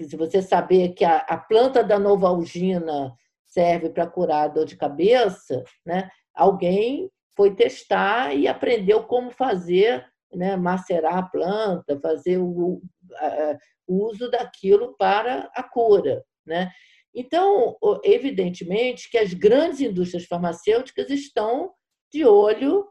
[0.00, 3.12] se você saber que a, a planta da novalgina
[3.44, 6.08] serve para curar dor de cabeça, né?
[6.32, 10.56] Alguém foi testar e aprendeu como fazer, né?
[10.56, 12.80] Macerar a planta, fazer o,
[13.16, 16.70] a, o uso daquilo para a cura, né?
[17.14, 21.72] Então, evidentemente que as grandes indústrias farmacêuticas estão
[22.12, 22.88] de olho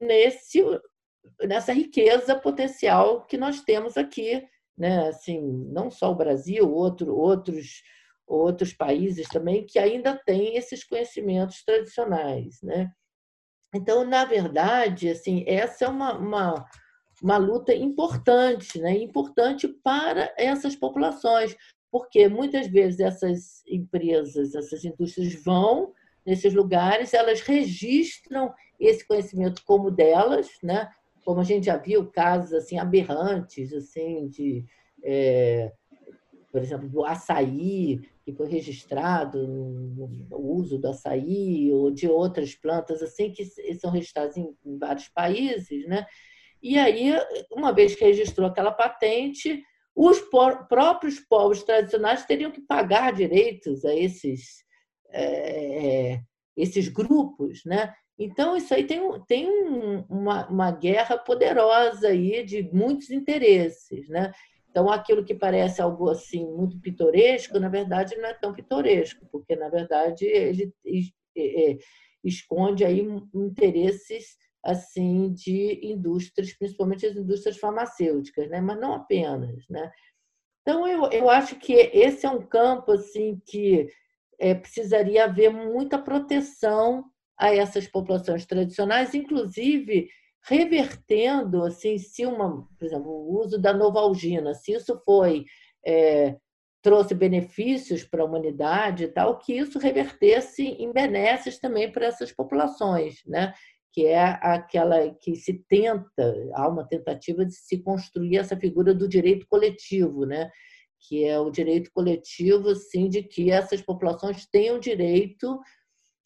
[0.00, 0.62] nesse
[1.40, 4.44] nessa riqueza potencial que nós temos aqui,
[4.76, 5.08] né?
[5.08, 5.40] Assim,
[5.72, 7.82] não só o Brasil, outro, outros
[8.26, 12.90] outros países também que ainda têm esses conhecimentos tradicionais, né?
[13.74, 16.66] Então, na verdade, assim, essa é uma, uma,
[17.22, 18.96] uma luta importante, né?
[18.96, 21.56] Importante para essas populações,
[21.92, 25.92] porque muitas vezes essas empresas, essas indústrias vão
[26.24, 30.90] nesses lugares, elas registram esse conhecimento como delas, né?
[31.22, 34.64] Como a gente já viu casos assim aberrantes, assim de,
[35.04, 35.70] é,
[36.50, 39.38] por exemplo, do açaí que foi registrado
[40.30, 45.86] o uso do açaí ou de outras plantas assim que são registradas em, vários países,
[45.86, 46.06] né?
[46.62, 47.12] E aí,
[47.50, 49.62] uma vez que registrou aquela patente,
[49.94, 50.20] os
[50.68, 54.64] próprios povos tradicionais teriam que pagar direitos a esses
[55.10, 56.20] é,
[56.56, 57.92] esses grupos, né?
[58.18, 64.32] Então isso aí tem, tem um, uma, uma guerra poderosa aí de muitos interesses, né?
[64.70, 69.54] Então aquilo que parece algo assim muito pitoresco, na verdade não é tão pitoresco, porque
[69.56, 70.72] na verdade ele
[71.36, 71.78] é,
[72.24, 73.00] esconde aí
[73.34, 78.60] interesses assim de indústrias, principalmente as indústrias farmacêuticas, né?
[78.60, 79.90] Mas não apenas, né?
[80.62, 83.88] Então eu, eu acho que esse é um campo assim que
[84.38, 87.04] é, precisaria haver muita proteção
[87.36, 90.08] a essas populações tradicionais, inclusive
[90.44, 95.44] revertendo, assim, se uma, por exemplo, o uso da novalgina, se isso foi
[95.86, 96.36] é,
[96.82, 102.32] trouxe benefícios para a humanidade e tal, que isso revertesse em benesses também para essas
[102.32, 103.54] populações, né?
[103.92, 109.06] Que é aquela que se tenta, há uma tentativa de se construir essa figura do
[109.06, 110.50] direito coletivo, né?
[111.06, 115.60] que é o direito coletivo, sim, de que essas populações tenham direito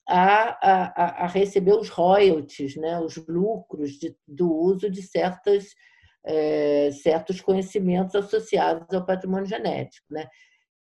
[0.09, 5.75] a, a, a receber os royalties, né, os lucros de, do uso de certas,
[6.25, 10.07] é, certos conhecimentos associados ao patrimônio genético.
[10.11, 10.29] Né?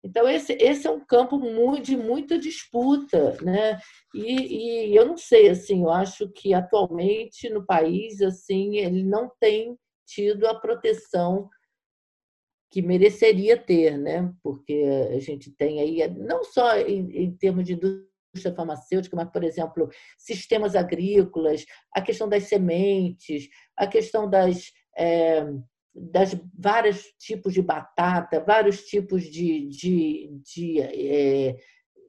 [0.05, 1.39] Então, esse, esse é um campo
[1.81, 3.37] de muita disputa.
[3.43, 3.79] Né?
[4.15, 9.31] E, e eu não sei, assim, eu acho que atualmente no país assim ele não
[9.41, 9.77] tem
[10.07, 11.49] tido a proteção
[12.71, 14.33] que mereceria ter, né?
[14.43, 14.83] porque
[15.15, 19.91] a gente tem aí, não só em, em termos de indústria farmacêutica, mas, por exemplo,
[20.17, 25.45] sistemas agrícolas, a questão das sementes, a questão das, é,
[25.95, 31.57] das vários tipos de batata, vários tipos de, de, de é,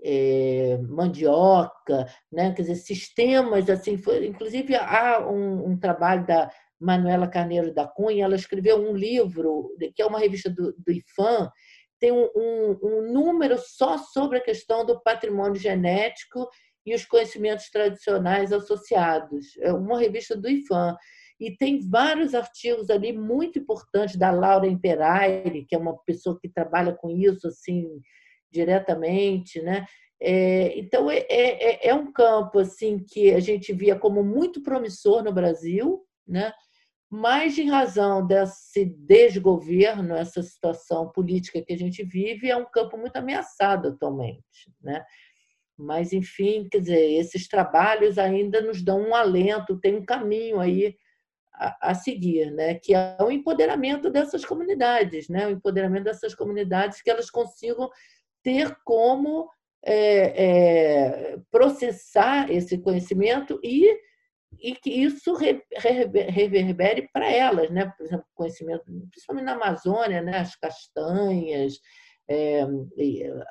[0.03, 2.53] é, mandioca, né?
[2.53, 8.25] quer dizer, sistemas assim, foi, inclusive há um, um trabalho da Manuela Carneiro da Cunha,
[8.25, 11.49] ela escreveu um livro, que é uma revista do, do IFAM,
[11.99, 16.49] tem um, um, um, número só sobre a questão do patrimônio genético
[16.86, 19.55] e os conhecimentos tradicionais associados.
[19.61, 20.97] É uma revista do IFAM.
[21.43, 26.47] E tem vários artigos ali muito importantes da Laura Imperaire, que é uma pessoa que
[26.47, 27.99] trabalha com isso assim
[28.49, 29.85] diretamente, né?
[30.21, 35.21] É, então, é, é, é, um campo assim que a gente via como muito promissor
[35.21, 36.53] no Brasil, né?
[37.11, 42.97] mas em razão desse desgoverno, essa situação política que a gente vive, é um campo
[42.97, 44.71] muito ameaçado atualmente.
[44.81, 45.03] Né?
[45.77, 50.95] Mas, enfim, quer dizer, esses trabalhos ainda nos dão um alento, tem um caminho aí
[51.54, 52.76] a, seguir, né?
[52.76, 55.47] que é o empoderamento dessas comunidades, né?
[55.47, 57.89] o empoderamento dessas comunidades que elas consigam
[58.43, 59.49] ter como
[59.86, 63.88] é, é, processar esse conhecimento e,
[64.60, 67.91] e que isso reverbere para elas, né?
[67.97, 70.39] por exemplo, conhecimento, principalmente na Amazônia, né?
[70.39, 71.80] as castanhas,
[72.28, 72.66] é,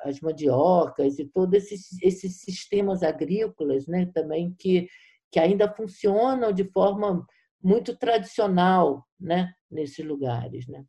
[0.03, 4.09] as mandiocas e todos esses, esses sistemas agrícolas né?
[4.13, 4.89] também que,
[5.31, 7.25] que ainda funcionam de forma
[7.63, 9.53] muito tradicional né?
[9.71, 10.67] nesses lugares.
[10.67, 10.83] Né?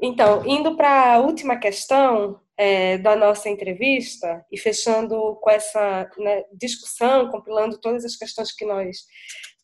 [0.00, 6.44] Então, indo para a última questão é, da nossa entrevista e fechando com essa né,
[6.52, 9.04] discussão, compilando todas as questões que nós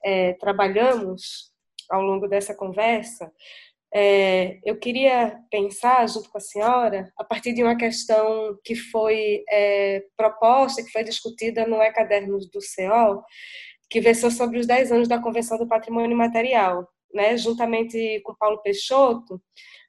[0.05, 1.53] é, trabalhamos
[1.91, 3.33] ao longo dessa conversa,
[3.95, 9.45] é, eu queria pensar, junto com a senhora, a partir de uma questão que foi
[9.49, 13.23] é, proposta, que foi discutida no E-Cadernos do CEO,
[13.89, 16.89] que versou sobre os 10 anos da Convenção do Patrimônio Material.
[17.15, 19.39] Né, juntamente com Paulo Peixoto, a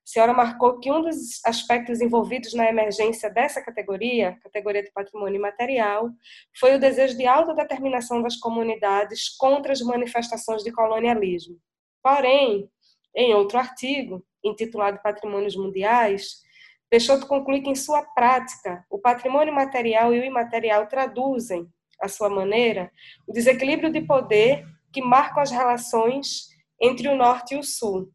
[0.06, 6.12] senhora marcou que um dos aspectos envolvidos na emergência dessa categoria, categoria de patrimônio imaterial,
[6.60, 11.58] foi o desejo de autodeterminação das comunidades contra as manifestações de colonialismo.
[12.03, 12.70] Porém,
[13.16, 16.43] em outro artigo, intitulado Patrimônios Mundiais,
[16.89, 21.68] Peixoto conclui que, em sua prática, o patrimônio material e o imaterial traduzem,
[21.99, 22.91] à sua maneira,
[23.28, 26.49] o desequilíbrio de poder que marcam as relações
[26.80, 28.11] entre o Norte e o Sul,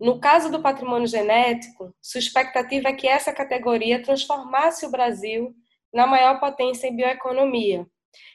[0.00, 5.52] no caso do patrimônio genético, sua expectativa é que essa categoria transformasse o Brasil
[5.92, 7.84] na maior potência em bioeconomia.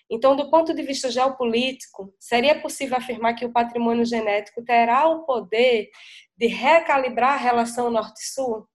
[0.10, 5.26] Então, do ponto de vista geopolítico, seria possível afirmar que o patrimônio genético terá o
[5.26, 5.90] poder
[6.38, 8.68] de recalibrar a relação Norte-Sul?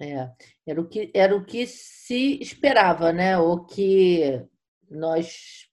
[0.00, 0.28] É,
[0.66, 3.36] era o que era o que se esperava, né?
[3.36, 4.42] O que
[4.90, 5.68] nós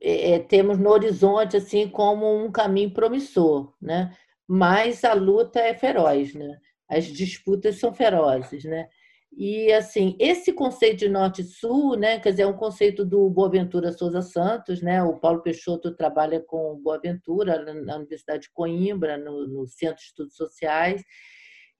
[0.00, 4.14] é, temos no horizonte assim como um caminho promissor, né?
[4.54, 6.58] mas a luta é feroz, né?
[6.86, 8.86] As disputas são ferozes, né?
[9.34, 13.30] E assim, esse conceito de norte e sul, né, quer dizer, é um conceito do
[13.30, 15.02] Boaventura Souza Santos, né?
[15.02, 20.36] O Paulo Peixoto trabalha com Boaventura na Universidade de Coimbra, no, no Centro de Estudos
[20.36, 21.02] Sociais,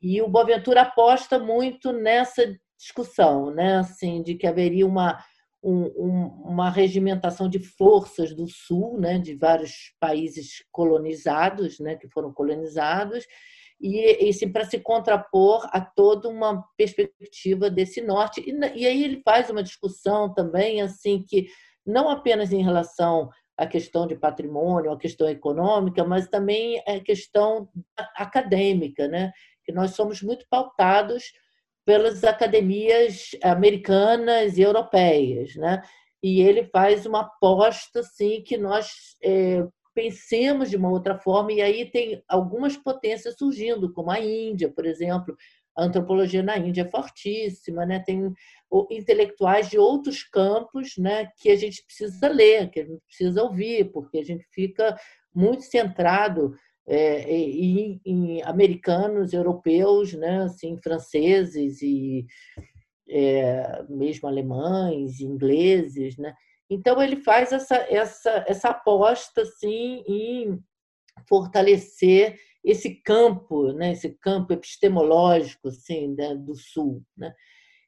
[0.00, 2.42] e o Boaventura aposta muito nessa
[2.78, 5.22] discussão, né, assim, de que haveria uma
[5.62, 12.08] um, um, uma regimentação de forças do Sul, né, de vários países colonizados, né, que
[12.08, 13.24] foram colonizados,
[13.82, 18.40] e, e para se contrapor a toda uma perspectiva desse norte.
[18.40, 21.48] E, e aí ele faz uma discussão também, assim, que
[21.84, 23.28] não apenas em relação
[23.58, 27.68] à questão de patrimônio, à questão econômica, mas também a questão
[28.16, 29.32] acadêmica, né?
[29.64, 31.32] que nós somos muito pautados
[31.84, 35.82] pelas academias americanas e europeias, né?
[36.22, 41.60] E ele faz uma aposta assim que nós é, pensemos de uma outra forma e
[41.60, 45.36] aí tem algumas potências surgindo, como a Índia, por exemplo.
[45.74, 47.98] A antropologia na Índia é fortíssima, né?
[47.98, 48.30] Tem
[48.90, 51.30] intelectuais de outros campos, né?
[51.38, 54.94] Que a gente precisa ler, que a gente precisa ouvir, porque a gente fica
[55.34, 56.54] muito centrado
[56.86, 62.26] é, em, em, americanos, europeus, né, assim, franceses e
[63.08, 66.34] é, mesmo alemães, ingleses, né?
[66.72, 70.60] Então ele faz essa essa essa aposta assim em
[71.28, 77.34] fortalecer esse campo, né, esse campo epistemológico assim, né, do sul, né?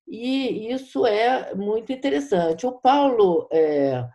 [0.07, 2.67] E isso é muito interessante.
[2.67, 4.07] O Paulo é,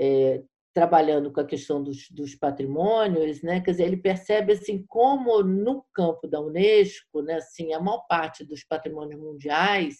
[0.00, 0.42] é,
[0.74, 3.60] trabalhando com a questão dos, dos, patrimônios, né?
[3.60, 8.44] Quer dizer, ele percebe assim como no campo da UNESCO, né, assim, a maior parte
[8.44, 9.96] dos patrimônios mundiais,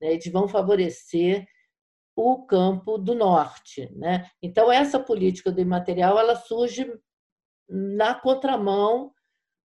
[0.00, 1.46] né, eles vão favorecer
[2.14, 4.28] o campo do norte, né?
[4.42, 6.92] Então essa política do imaterial ela surge
[7.68, 9.12] na contramão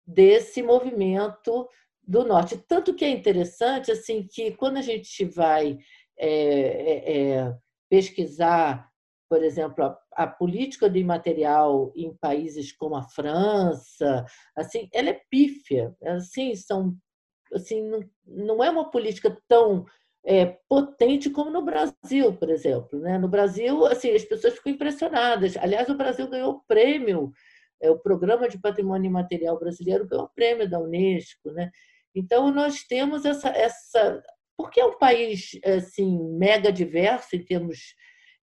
[0.06, 1.68] desse movimento
[2.02, 5.78] do norte, tanto que é interessante assim que quando a gente vai
[6.16, 7.56] é, é, é
[7.88, 8.88] pesquisar
[9.28, 14.24] por exemplo, a, a, política do imaterial em países como a França,
[14.56, 16.96] assim, ela é pífia, assim, são,
[17.52, 19.84] assim, não, não é uma política tão
[20.26, 23.16] é, potente como no Brasil, por exemplo, né?
[23.18, 25.56] No Brasil, assim, as pessoas ficam impressionadas.
[25.56, 27.32] Aliás, o Brasil ganhou o prêmio
[27.80, 31.50] é, o Programa de Patrimônio Imaterial Brasileiro ganhou o prêmio da Unesco.
[31.50, 31.70] Né?
[32.14, 34.22] Então, nós temos essa, essa.
[34.56, 37.94] Porque é um país assim, mega diverso em termos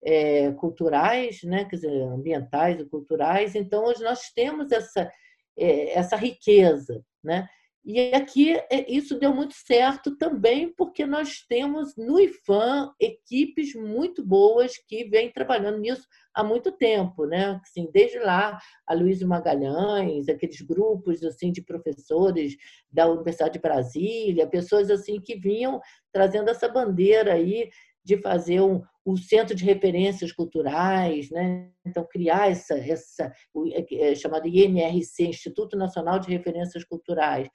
[0.04, 1.66] é, culturais, né?
[1.66, 5.12] quer dizer, ambientais e culturais, então nós temos essa,
[5.58, 7.04] é, essa riqueza.
[7.24, 7.48] Né?
[7.86, 14.26] E aqui é, isso deu muito certo também porque nós temos no IFAM equipes muito
[14.26, 17.60] boas que vêm trabalhando nisso há muito tempo, né?
[17.62, 18.58] Assim, desde lá,
[18.88, 22.56] a Luísa Magalhães, aqueles grupos assim de professores
[22.90, 25.82] da Universidade de Brasília, pessoas assim que vinham
[26.14, 27.70] trazendo essa bandeira aí
[28.04, 31.70] de fazer um, o centro de referências culturais, né?
[31.86, 33.32] então criar essa, essa
[33.72, 37.48] é, é chamado INRC, Instituto Nacional de Referências Culturais.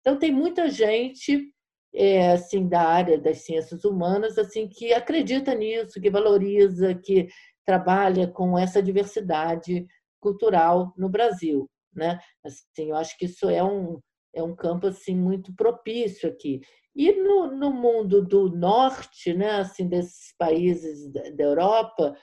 [0.00, 1.52] Então tem muita gente
[1.94, 7.28] é, assim da área das ciências humanas assim que acredita nisso, que valoriza, que
[7.64, 9.86] trabalha com essa diversidade
[10.20, 12.18] cultural no Brasil, né?
[12.44, 14.00] Assim, eu acho que isso é um
[14.34, 16.60] é um campo assim muito propício aqui.
[16.94, 22.14] E no, no mundo do norte, né, assim desses países da, Europa,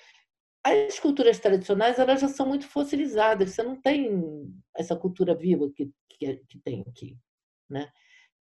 [0.63, 3.51] as culturas tradicionais elas já são muito fossilizadas.
[3.51, 7.17] Você não tem essa cultura viva que, que, que tem aqui,
[7.69, 7.89] né?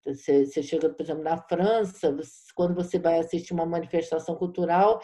[0.04, 5.02] Você, você, chega, por exemplo, na França, você, quando você vai assistir uma manifestação cultural,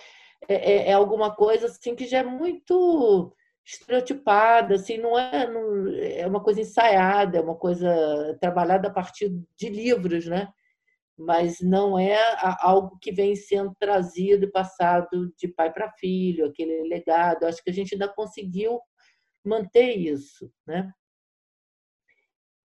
[0.49, 5.89] é, é, é, alguma coisa assim que já é muito estereotipada, assim, não é, não,
[5.89, 10.53] é uma coisa ensaiada, é uma coisa trabalhada a partir de livros, né?
[11.17, 12.17] Mas não é
[12.61, 17.45] algo que vem sendo trazido e passado de pai para filho, aquele legado.
[17.45, 18.81] Acho que a gente ainda conseguiu
[19.45, 20.91] manter isso, né?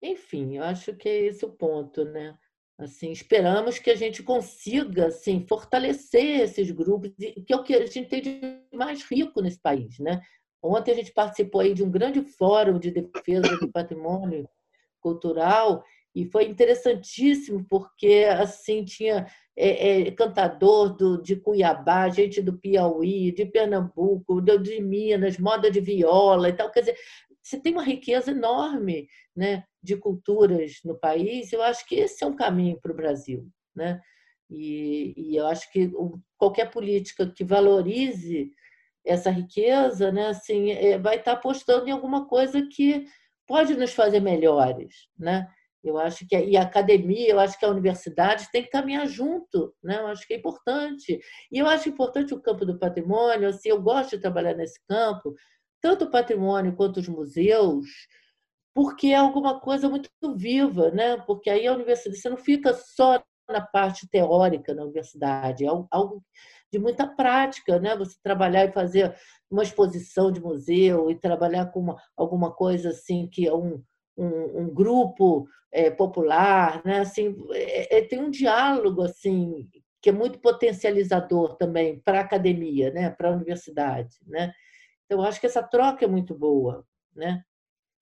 [0.02, 2.36] Enfim, eu acho que é esse o ponto, né?
[2.76, 7.86] Assim, esperamos que a gente consiga assim, fortalecer esses grupos, que é o que a
[7.86, 8.40] gente tem de
[8.72, 9.98] mais rico nesse país.
[10.00, 10.20] Né?
[10.60, 14.48] Ontem a gente participou aí de um grande fórum de defesa do patrimônio
[15.00, 15.84] cultural
[16.14, 23.32] e foi interessantíssimo porque assim tinha é, é, cantador do, de Cuiabá, gente do Piauí,
[23.32, 26.70] de Pernambuco, de Minas, moda de viola e tal.
[26.70, 26.96] Quer dizer,
[27.42, 29.06] você tem uma riqueza enorme
[29.36, 31.52] né, de culturas no país.
[31.52, 33.48] Eu acho que esse é um caminho para o Brasil.
[33.74, 34.00] Né?
[34.50, 35.90] E, e, eu acho que
[36.38, 38.52] qualquer política que valorize
[39.04, 43.06] essa riqueza né, assim, é, vai estar apostando em alguma coisa que
[43.46, 45.08] pode nos fazer melhores.
[45.18, 45.46] Né?
[45.84, 49.74] Eu acho que e a academia, eu acho que a universidade tem que caminhar junto,
[49.82, 49.98] né?
[50.00, 51.20] Eu acho que é importante.
[51.52, 55.34] E eu acho importante o campo do patrimônio, assim, eu gosto de trabalhar nesse campo,
[55.82, 57.86] tanto o patrimônio quanto os museus,
[58.74, 61.18] porque é alguma coisa muito viva, né?
[61.18, 66.24] Porque aí a universidade, você não fica só na parte teórica na universidade, é algo
[66.72, 67.96] de muita prática, né?
[67.96, 69.14] Você trabalhar e fazer
[69.50, 73.82] uma exposição de museu e trabalhar com uma, alguma coisa assim que é um,
[74.16, 77.00] um, um grupo é, popular, né?
[77.00, 79.68] Assim, é, é, tem um diálogo assim
[80.00, 83.10] que é muito potencializador também para a academia, né?
[83.10, 84.52] Para a universidade, né?
[85.06, 87.42] Então, acho que essa troca é muito boa, né?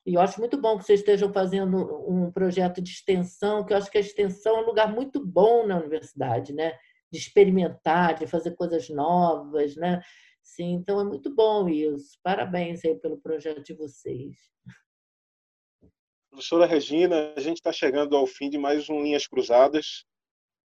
[0.05, 1.77] E eu acho muito bom que vocês estejam fazendo
[2.09, 5.65] um projeto de extensão, que eu acho que a extensão é um lugar muito bom
[5.67, 6.73] na universidade, né?
[7.11, 10.03] De experimentar, de fazer coisas novas, né?
[10.43, 12.19] Sim, então é muito bom isso.
[12.23, 14.37] Parabéns aí pelo projeto de vocês.
[16.33, 20.07] Professora Regina, a gente está chegando ao fim de mais um Linhas Cruzadas,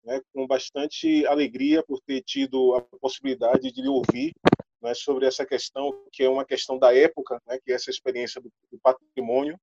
[0.05, 4.33] né, com bastante alegria por ter tido a possibilidade de lhe ouvir
[4.81, 8.41] né, sobre essa questão, que é uma questão da época, né, que é essa experiência
[8.41, 9.59] do, do patrimônio,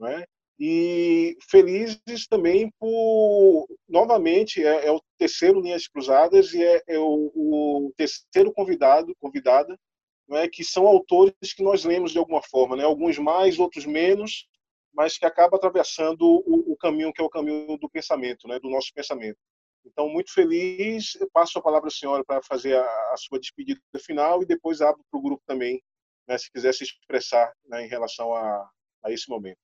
[0.00, 0.24] né,
[0.58, 7.30] e felizes também por, novamente, é, é o terceiro Linhas Cruzadas e é, é o,
[7.34, 9.78] o, terceiro convidado, convidada,
[10.26, 14.48] né, que são autores que nós lemos de alguma forma, né, alguns mais, outros menos,
[14.94, 18.70] mas que acaba atravessando o, o caminho que é o caminho do pensamento, né, do
[18.70, 19.38] nosso pensamento.
[19.84, 21.18] Então, muito feliz.
[21.32, 25.04] Passo a palavra à senhora para fazer a, a, sua despedida final e depois abro
[25.10, 25.82] para o grupo também,
[26.26, 28.70] né, se quiser se expressar né, em relação a,
[29.04, 29.58] a esse momento.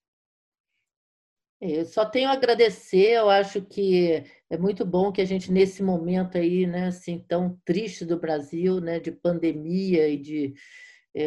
[1.60, 5.82] Eu só tenho a agradecer, eu acho que é muito bom que a gente, nesse
[5.82, 10.54] momento aí, né, assim, tão triste do Brasil, né, de pandemia e de é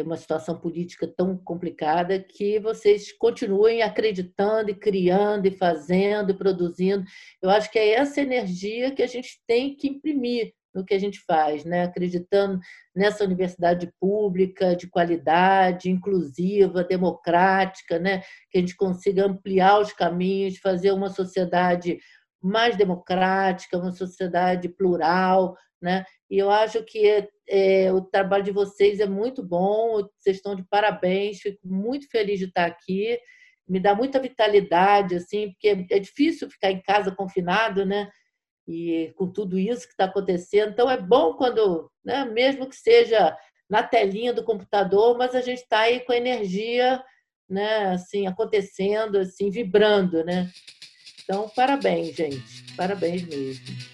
[0.04, 7.04] uma situação política tão complicada que vocês continuem acreditando e criando e fazendo e produzindo.
[7.42, 10.98] Eu acho que é essa energia que a gente tem que imprimir no que a
[10.98, 11.84] gente faz, né?
[11.84, 12.58] acreditando
[12.94, 18.22] nessa universidade pública de qualidade, inclusiva, democrática, né?
[18.50, 21.98] que a gente consiga ampliar os caminhos, fazer uma sociedade
[22.42, 26.02] mais democrática, uma sociedade plural, né?
[26.30, 30.64] E eu acho que é, o trabalho de vocês é muito bom, vocês estão de
[30.64, 33.18] parabéns, fico muito feliz de estar aqui,
[33.68, 38.10] me dá muita vitalidade, assim, porque é difícil ficar em casa confinado, né?
[38.66, 43.36] E com tudo isso que está acontecendo, então é bom quando, né, mesmo que seja
[43.68, 47.02] na telinha do computador, mas a gente está aí com a energia,
[47.46, 50.50] né, assim, acontecendo, assim, vibrando, né?
[51.22, 53.93] Então, parabéns, gente, parabéns mesmo.